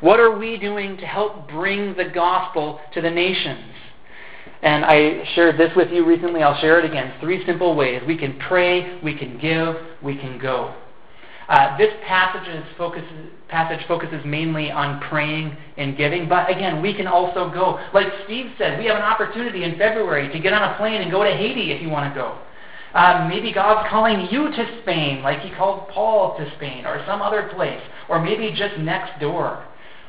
What 0.00 0.18
are 0.18 0.36
we 0.36 0.56
doing 0.56 0.96
to 0.96 1.06
help 1.06 1.48
bring 1.48 1.94
the 1.94 2.06
gospel 2.06 2.80
to 2.94 3.00
the 3.00 3.10
nations? 3.10 3.74
And 4.62 4.84
I 4.84 5.24
shared 5.34 5.58
this 5.58 5.70
with 5.76 5.90
you 5.90 6.04
recently. 6.04 6.42
I'll 6.42 6.60
share 6.60 6.78
it 6.78 6.84
again. 6.84 7.14
Three 7.20 7.44
simple 7.46 7.74
ways. 7.74 8.02
We 8.06 8.16
can 8.16 8.38
pray, 8.38 9.00
we 9.02 9.14
can 9.16 9.38
give, 9.38 9.76
we 10.02 10.16
can 10.16 10.38
go. 10.38 10.74
Uh, 11.48 11.76
this 11.78 11.92
passage 12.06 12.64
focuses, 12.78 13.30
passage 13.50 13.86
focuses 13.86 14.24
mainly 14.24 14.70
on 14.70 15.00
praying 15.00 15.56
and 15.76 15.96
giving, 15.96 16.28
but 16.28 16.50
again, 16.50 16.80
we 16.80 16.94
can 16.94 17.06
also 17.06 17.50
go. 17.50 17.78
Like 17.92 18.06
Steve 18.24 18.52
said, 18.56 18.78
we 18.78 18.86
have 18.86 18.96
an 18.96 19.02
opportunity 19.02 19.64
in 19.64 19.76
February 19.76 20.32
to 20.32 20.38
get 20.38 20.52
on 20.52 20.62
a 20.62 20.76
plane 20.76 21.02
and 21.02 21.10
go 21.10 21.24
to 21.24 21.30
Haiti 21.30 21.72
if 21.72 21.82
you 21.82 21.88
want 21.88 22.12
to 22.12 22.18
go. 22.18 22.38
Uh, 22.94 23.28
maybe 23.28 23.52
God's 23.52 23.88
calling 23.88 24.28
you 24.30 24.50
to 24.50 24.80
Spain, 24.82 25.22
like 25.22 25.40
He 25.40 25.50
called 25.54 25.88
Paul 25.88 26.36
to 26.38 26.52
Spain, 26.56 26.86
or 26.86 27.04
some 27.06 27.22
other 27.22 27.48
place, 27.54 27.82
or 28.08 28.20
maybe 28.22 28.50
just 28.50 28.76
next 28.78 29.20
door, 29.20 29.64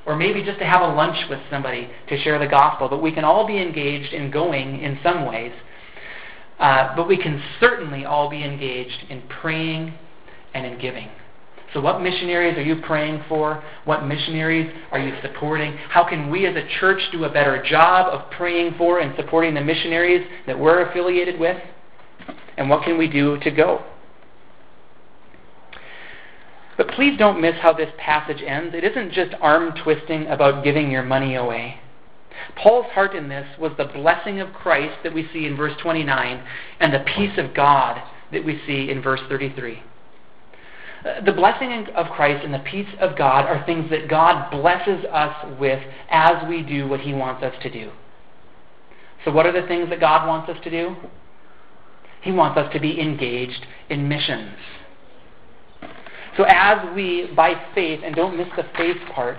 or 0.06 0.16
maybe 0.16 0.44
just 0.44 0.58
to 0.60 0.66
have 0.66 0.82
a 0.82 0.94
lunch 0.94 1.18
with 1.30 1.40
somebody 1.52 1.90
to 2.10 2.18
share 2.24 2.40
the 2.40 2.48
gospel. 2.48 2.90
But 2.90 3.02
we 3.02 3.12
can 3.12 3.24
all 3.24 3.46
be 3.46 3.62
engaged 3.62 4.14
in 4.14 4.32
going 4.32 4.82
in 4.82 4.98
some 5.04 5.28
ways. 5.28 5.54
Uh, 6.58 6.96
but 6.96 7.08
we 7.08 7.18
can 7.18 7.42
certainly 7.60 8.06
all 8.06 8.30
be 8.30 8.44
engaged 8.44 9.06
in 9.10 9.22
praying 9.42 9.94
and 10.54 10.66
in 10.66 10.80
giving. 10.80 11.10
So, 11.74 11.80
what 11.80 12.02
missionaries 12.02 12.58
are 12.58 12.64
you 12.64 12.82
praying 12.82 13.24
for? 13.30 13.64
What 13.86 14.06
missionaries 14.06 14.70
are 14.92 15.00
you 15.00 15.14
supporting? 15.22 15.74
How 15.90 16.08
can 16.08 16.30
we 16.30 16.46
as 16.46 16.56
a 16.56 16.68
church 16.80 17.02
do 17.14 17.24
a 17.24 17.30
better 17.30 17.64
job 17.64 18.08
of 18.08 18.30
praying 18.32 18.76
for 18.78 19.00
and 19.00 19.16
supporting 19.16 19.54
the 19.54 19.62
missionaries 19.62 20.28
that 20.48 20.60
we're 20.60 20.90
affiliated 20.90 21.40
with? 21.40 21.62
And 22.58 22.70
what 22.70 22.84
can 22.84 22.98
we 22.98 23.08
do 23.08 23.40
to 23.40 23.52
go? 23.52 23.86
But 26.76 26.90
please 26.90 27.18
don't 27.18 27.40
miss 27.40 27.56
how 27.62 27.74
this 27.74 27.92
passage 27.98 28.42
ends. 28.46 28.76
It 28.76 28.84
isn't 28.84 29.14
just 29.14 29.34
arm 29.40 29.74
twisting 29.84 30.28
about 30.28 30.64
giving 30.64 30.92
your 30.92 31.04
money 31.04 31.36
away. 31.36 31.80
Paul's 32.56 32.88
heart 32.88 33.16
in 33.16 33.30
this 33.30 33.46
was 33.60 33.72
the 33.78 33.86
blessing 33.86 34.40
of 34.40 34.54
Christ 34.54 34.98
that 35.04 35.14
we 35.14 35.30
see 35.32 35.46
in 35.46 35.56
verse 35.56 35.74
29 35.82 36.44
and 36.80 36.94
the 36.94 37.06
peace 37.16 37.38
of 37.38 37.54
God 37.54 38.02
that 38.32 38.44
we 38.44 38.60
see 38.66 38.90
in 38.90 39.02
verse 39.02 39.22
33. 39.30 39.84
The 41.04 41.32
blessing 41.32 41.88
of 41.96 42.08
Christ 42.08 42.44
and 42.46 42.54
the 42.54 42.60
peace 42.60 42.90
of 43.00 43.18
God 43.18 43.46
are 43.46 43.66
things 43.66 43.90
that 43.90 44.08
God 44.08 44.52
blesses 44.52 45.04
us 45.12 45.60
with 45.60 45.82
as 46.10 46.48
we 46.48 46.62
do 46.62 46.88
what 46.88 47.00
He 47.00 47.14
wants 47.14 47.44
us 47.44 47.54
to 47.64 47.72
do. 47.72 47.92
So, 49.26 49.32
what 49.32 49.46
are 49.46 49.52
the 49.52 49.68
things 49.68 49.90
that 49.90 50.00
God 50.00 50.28
wants 50.28 50.50
us 50.50 50.58
to 50.64 50.70
do? 50.70 50.96
He 52.22 52.32
wants 52.32 52.58
us 52.60 52.72
to 52.74 52.80
be 52.80 53.00
engaged 53.02 53.66
in 53.90 54.08
missions. 54.08 54.56
So, 56.38 56.44
as 56.48 56.96
we, 56.96 57.32
by 57.36 57.56
faith, 57.74 58.02
and 58.04 58.16
don't 58.16 58.38
miss 58.38 58.48
the 58.56 58.66
faith 58.78 58.98
part, 59.14 59.38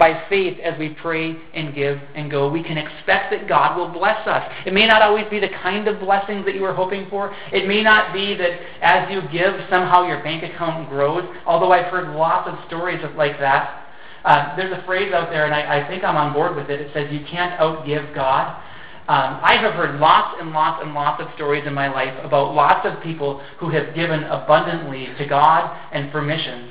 by 0.00 0.24
faith, 0.30 0.58
as 0.60 0.78
we 0.78 0.88
pray 0.88 1.36
and 1.52 1.74
give 1.74 1.98
and 2.14 2.30
go, 2.30 2.48
we 2.48 2.62
can 2.62 2.78
expect 2.78 3.30
that 3.30 3.46
God 3.46 3.76
will 3.76 3.92
bless 3.92 4.26
us. 4.26 4.50
It 4.64 4.72
may 4.72 4.86
not 4.86 5.02
always 5.02 5.26
be 5.28 5.38
the 5.38 5.50
kind 5.62 5.86
of 5.86 6.00
blessings 6.00 6.46
that 6.46 6.54
you 6.54 6.62
were 6.62 6.72
hoping 6.72 7.06
for. 7.10 7.36
It 7.52 7.68
may 7.68 7.82
not 7.82 8.14
be 8.14 8.34
that 8.34 8.58
as 8.80 9.10
you 9.12 9.20
give, 9.30 9.52
somehow 9.68 10.06
your 10.06 10.24
bank 10.24 10.42
account 10.42 10.88
grows, 10.88 11.28
although 11.44 11.70
I've 11.70 11.92
heard 11.92 12.16
lots 12.16 12.48
of 12.48 12.66
stories 12.66 13.04
of, 13.04 13.14
like 13.14 13.38
that. 13.40 13.86
Uh, 14.24 14.56
there's 14.56 14.72
a 14.72 14.82
phrase 14.86 15.12
out 15.12 15.28
there, 15.28 15.44
and 15.44 15.54
I, 15.54 15.84
I 15.84 15.88
think 15.88 16.02
I'm 16.02 16.16
on 16.16 16.32
board 16.32 16.56
with 16.56 16.70
it. 16.70 16.80
It 16.80 16.90
says, 16.94 17.12
You 17.12 17.20
can't 17.30 17.60
outgive 17.60 18.14
God. 18.14 18.56
Um, 19.06 19.40
I 19.42 19.58
have 19.60 19.74
heard 19.74 20.00
lots 20.00 20.40
and 20.40 20.52
lots 20.52 20.82
and 20.82 20.94
lots 20.94 21.22
of 21.22 21.28
stories 21.34 21.64
in 21.66 21.74
my 21.74 21.92
life 21.92 22.16
about 22.24 22.54
lots 22.54 22.86
of 22.86 23.02
people 23.02 23.42
who 23.58 23.68
have 23.68 23.94
given 23.94 24.24
abundantly 24.24 25.08
to 25.18 25.26
God 25.26 25.76
and 25.92 26.10
for 26.10 26.22
missions 26.22 26.70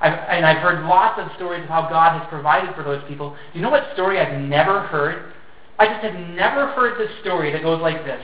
I've, 0.00 0.12
and 0.12 0.46
I've 0.46 0.62
heard 0.62 0.84
lots 0.86 1.20
of 1.20 1.34
stories 1.36 1.62
of 1.62 1.68
how 1.68 1.88
God 1.88 2.18
has 2.18 2.28
provided 2.28 2.74
for 2.74 2.82
those 2.82 3.02
people. 3.06 3.36
Do 3.52 3.58
you 3.58 3.62
know 3.62 3.70
what 3.70 3.92
story 3.92 4.18
I've 4.18 4.40
never 4.40 4.80
heard? 4.80 5.32
I 5.78 5.86
just 5.86 6.04
have 6.04 6.28
never 6.30 6.68
heard 6.68 6.98
this 6.98 7.10
story 7.20 7.52
that 7.52 7.62
goes 7.62 7.80
like 7.80 8.04
this. 8.04 8.22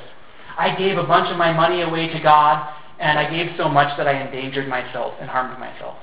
I 0.58 0.74
gave 0.76 0.96
a 0.96 1.02
bunch 1.02 1.30
of 1.30 1.36
my 1.36 1.52
money 1.52 1.82
away 1.82 2.08
to 2.08 2.20
God, 2.20 2.74
and 2.98 3.18
I 3.18 3.30
gave 3.30 3.56
so 3.58 3.68
much 3.68 3.96
that 3.98 4.06
I 4.06 4.22
endangered 4.22 4.68
myself 4.68 5.14
and 5.20 5.28
harmed 5.28 5.58
myself. 5.58 5.96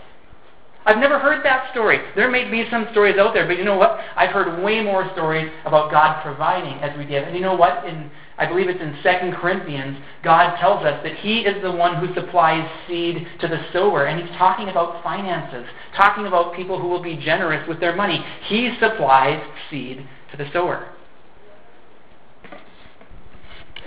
I've 0.85 0.97
never 0.97 1.17
heard 1.17 1.45
that 1.45 1.71
story. 1.71 1.99
There 2.15 2.29
may 2.29 2.49
be 2.49 2.69
some 2.69 2.87
stories 2.91 3.17
out 3.17 3.33
there, 3.33 3.47
but 3.47 3.57
you 3.57 3.63
know 3.63 3.77
what? 3.77 3.99
I've 4.15 4.31
heard 4.31 4.63
way 4.63 4.83
more 4.83 5.09
stories 5.13 5.49
about 5.65 5.91
God 5.91 6.21
providing 6.21 6.73
as 6.83 6.95
we 6.97 7.05
give. 7.05 7.23
And 7.23 7.35
you 7.35 7.41
know 7.41 7.55
what? 7.55 7.85
In 7.85 8.11
I 8.37 8.47
believe 8.47 8.67
it's 8.67 8.81
in 8.81 8.97
2 9.03 9.37
Corinthians, 9.37 9.97
God 10.23 10.57
tells 10.57 10.83
us 10.83 11.01
that 11.03 11.15
He 11.17 11.41
is 11.41 11.61
the 11.61 11.71
one 11.71 11.95
who 12.03 12.13
supplies 12.15 12.67
seed 12.87 13.27
to 13.41 13.47
the 13.47 13.63
sower. 13.71 14.05
And 14.05 14.21
He's 14.21 14.37
talking 14.37 14.69
about 14.69 15.03
finances, 15.03 15.67
talking 15.95 16.25
about 16.25 16.55
people 16.55 16.79
who 16.79 16.87
will 16.87 17.03
be 17.03 17.15
generous 17.17 17.67
with 17.67 17.79
their 17.79 17.95
money. 17.95 18.23
He 18.47 18.75
supplies 18.79 19.43
seed 19.69 20.07
to 20.31 20.37
the 20.37 20.51
sower. 20.51 20.89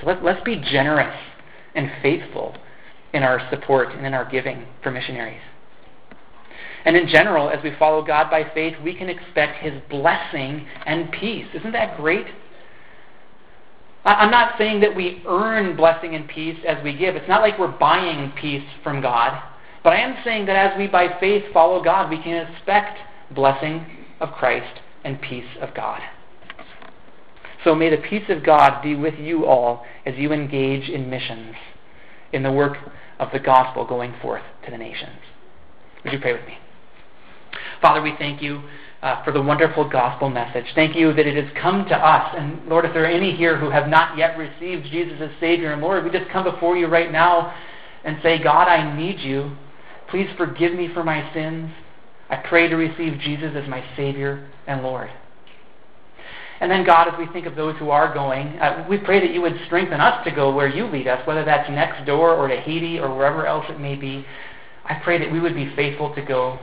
So 0.00 0.06
let, 0.06 0.22
let's 0.22 0.44
be 0.44 0.56
generous 0.56 1.16
and 1.74 1.90
faithful 2.02 2.56
in 3.12 3.22
our 3.22 3.40
support 3.50 3.92
and 3.92 4.06
in 4.06 4.14
our 4.14 4.30
giving 4.30 4.64
for 4.82 4.90
missionaries. 4.90 5.40
And 6.84 6.96
in 6.96 7.08
general, 7.08 7.50
as 7.50 7.62
we 7.64 7.72
follow 7.80 8.04
God 8.04 8.30
by 8.30 8.48
faith, 8.54 8.76
we 8.84 8.94
can 8.94 9.08
expect 9.08 9.62
His 9.62 9.74
blessing 9.90 10.66
and 10.86 11.10
peace. 11.10 11.46
Isn't 11.52 11.72
that 11.72 11.96
great? 11.96 12.26
I'm 14.06 14.30
not 14.30 14.56
saying 14.56 14.80
that 14.80 14.94
we 14.94 15.20
earn 15.26 15.76
blessing 15.76 16.14
and 16.14 16.28
peace 16.28 16.58
as 16.66 16.82
we 16.84 16.96
give. 16.96 17.16
It's 17.16 17.28
not 17.28 17.40
like 17.40 17.58
we're 17.58 17.66
buying 17.66 18.32
peace 18.40 18.62
from 18.84 19.02
God. 19.02 19.42
But 19.82 19.94
I 19.94 19.96
am 19.96 20.16
saying 20.24 20.46
that 20.46 20.54
as 20.54 20.78
we 20.78 20.86
by 20.86 21.18
faith 21.18 21.44
follow 21.52 21.82
God, 21.82 22.08
we 22.08 22.22
can 22.22 22.46
expect 22.46 22.98
blessing 23.32 23.84
of 24.20 24.30
Christ 24.32 24.80
and 25.04 25.20
peace 25.20 25.44
of 25.60 25.74
God. 25.74 26.00
So 27.64 27.74
may 27.74 27.90
the 27.90 27.96
peace 27.96 28.28
of 28.28 28.44
God 28.44 28.80
be 28.80 28.94
with 28.94 29.14
you 29.18 29.44
all 29.44 29.84
as 30.04 30.14
you 30.16 30.32
engage 30.32 30.88
in 30.88 31.10
missions, 31.10 31.56
in 32.32 32.44
the 32.44 32.52
work 32.52 32.78
of 33.18 33.30
the 33.32 33.40
gospel 33.40 33.84
going 33.84 34.14
forth 34.22 34.42
to 34.64 34.70
the 34.70 34.78
nations. 34.78 35.18
Would 36.04 36.12
you 36.12 36.20
pray 36.20 36.32
with 36.32 36.46
me? 36.46 36.58
Father, 37.82 38.00
we 38.00 38.14
thank 38.18 38.40
you 38.40 38.62
uh, 39.06 39.22
for 39.22 39.30
the 39.30 39.40
wonderful 39.40 39.88
gospel 39.88 40.28
message. 40.28 40.64
Thank 40.74 40.96
you 40.96 41.12
that 41.12 41.28
it 41.28 41.36
has 41.36 41.62
come 41.62 41.84
to 41.84 41.94
us. 41.94 42.34
And 42.36 42.66
Lord, 42.66 42.84
if 42.84 42.92
there 42.92 43.04
are 43.04 43.06
any 43.06 43.36
here 43.36 43.56
who 43.56 43.70
have 43.70 43.88
not 43.88 44.18
yet 44.18 44.36
received 44.36 44.86
Jesus 44.90 45.20
as 45.20 45.30
Savior 45.38 45.72
and 45.72 45.80
Lord, 45.80 46.02
we 46.02 46.10
just 46.10 46.28
come 46.32 46.42
before 46.42 46.76
you 46.76 46.88
right 46.88 47.12
now 47.12 47.54
and 48.02 48.18
say, 48.20 48.42
God, 48.42 48.66
I 48.66 48.96
need 48.96 49.20
you. 49.20 49.56
Please 50.10 50.28
forgive 50.36 50.74
me 50.74 50.92
for 50.92 51.04
my 51.04 51.32
sins. 51.32 51.70
I 52.30 52.36
pray 52.48 52.68
to 52.68 52.74
receive 52.74 53.20
Jesus 53.20 53.52
as 53.54 53.68
my 53.68 53.84
Savior 53.96 54.50
and 54.66 54.82
Lord. 54.82 55.08
And 56.58 56.68
then, 56.68 56.84
God, 56.84 57.06
as 57.06 57.14
we 57.16 57.32
think 57.32 57.46
of 57.46 57.54
those 57.54 57.76
who 57.76 57.90
are 57.90 58.12
going, 58.12 58.58
uh, 58.58 58.86
we 58.90 58.98
pray 58.98 59.20
that 59.20 59.32
you 59.32 59.40
would 59.40 59.56
strengthen 59.66 60.00
us 60.00 60.24
to 60.24 60.32
go 60.32 60.52
where 60.52 60.68
you 60.68 60.84
lead 60.84 61.06
us, 61.06 61.24
whether 61.28 61.44
that's 61.44 61.70
next 61.70 62.04
door 62.06 62.34
or 62.34 62.48
to 62.48 62.56
Haiti 62.56 62.98
or 62.98 63.14
wherever 63.14 63.46
else 63.46 63.66
it 63.68 63.78
may 63.78 63.94
be. 63.94 64.26
I 64.84 64.94
pray 65.04 65.18
that 65.20 65.30
we 65.30 65.38
would 65.38 65.54
be 65.54 65.72
faithful 65.76 66.12
to 66.16 66.22
go 66.22 66.58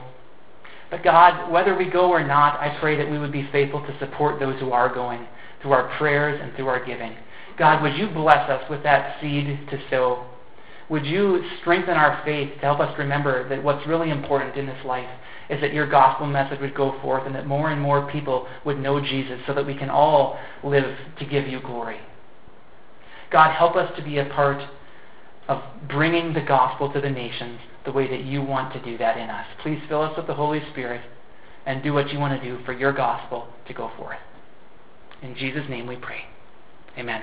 but 0.90 1.02
God, 1.02 1.50
whether 1.50 1.76
we 1.76 1.90
go 1.90 2.10
or 2.10 2.26
not, 2.26 2.60
I 2.60 2.76
pray 2.80 2.96
that 2.96 3.10
we 3.10 3.18
would 3.18 3.32
be 3.32 3.48
faithful 3.50 3.80
to 3.80 3.98
support 3.98 4.38
those 4.38 4.58
who 4.60 4.72
are 4.72 4.92
going 4.92 5.26
through 5.62 5.72
our 5.72 5.96
prayers 5.98 6.40
and 6.42 6.54
through 6.54 6.68
our 6.68 6.84
giving. 6.84 7.16
God, 7.58 7.82
would 7.82 7.94
you 7.96 8.08
bless 8.08 8.48
us 8.50 8.68
with 8.68 8.82
that 8.82 9.20
seed 9.20 9.58
to 9.70 9.80
sow? 9.90 10.26
Would 10.90 11.06
you 11.06 11.42
strengthen 11.60 11.94
our 11.94 12.22
faith 12.24 12.54
to 12.54 12.60
help 12.60 12.80
us 12.80 12.96
remember 12.98 13.48
that 13.48 13.62
what's 13.62 13.86
really 13.86 14.10
important 14.10 14.56
in 14.56 14.66
this 14.66 14.84
life 14.84 15.08
is 15.48 15.60
that 15.60 15.72
your 15.72 15.88
gospel 15.88 16.26
message 16.26 16.60
would 16.60 16.74
go 16.74 17.00
forth 17.00 17.26
and 17.26 17.34
that 17.34 17.46
more 17.46 17.70
and 17.70 17.80
more 17.80 18.10
people 18.10 18.46
would 18.64 18.78
know 18.78 19.00
Jesus 19.00 19.40
so 19.46 19.54
that 19.54 19.66
we 19.66 19.74
can 19.74 19.90
all 19.90 20.38
live 20.62 20.96
to 21.18 21.24
give 21.24 21.46
you 21.46 21.60
glory. 21.60 21.98
God, 23.30 23.52
help 23.54 23.76
us 23.76 23.90
to 23.96 24.02
be 24.02 24.18
a 24.18 24.26
part 24.26 24.62
of 25.48 25.62
bringing 25.88 26.32
the 26.32 26.40
gospel 26.40 26.92
to 26.92 27.00
the 27.00 27.10
nations 27.10 27.60
the 27.84 27.92
way 27.92 28.08
that 28.08 28.24
you 28.24 28.42
want 28.42 28.72
to 28.72 28.82
do 28.82 28.96
that 28.98 29.16
in 29.16 29.28
us. 29.28 29.46
Please 29.62 29.80
fill 29.88 30.02
us 30.02 30.16
with 30.16 30.26
the 30.26 30.34
Holy 30.34 30.60
Spirit 30.72 31.02
and 31.66 31.82
do 31.82 31.92
what 31.92 32.10
you 32.10 32.18
want 32.18 32.40
to 32.40 32.48
do 32.48 32.62
for 32.64 32.72
your 32.72 32.92
gospel 32.92 33.48
to 33.66 33.74
go 33.74 33.90
forth. 33.96 34.18
In 35.22 35.34
Jesus' 35.34 35.64
name 35.68 35.86
we 35.86 35.96
pray. 35.96 36.20
Amen. 36.98 37.22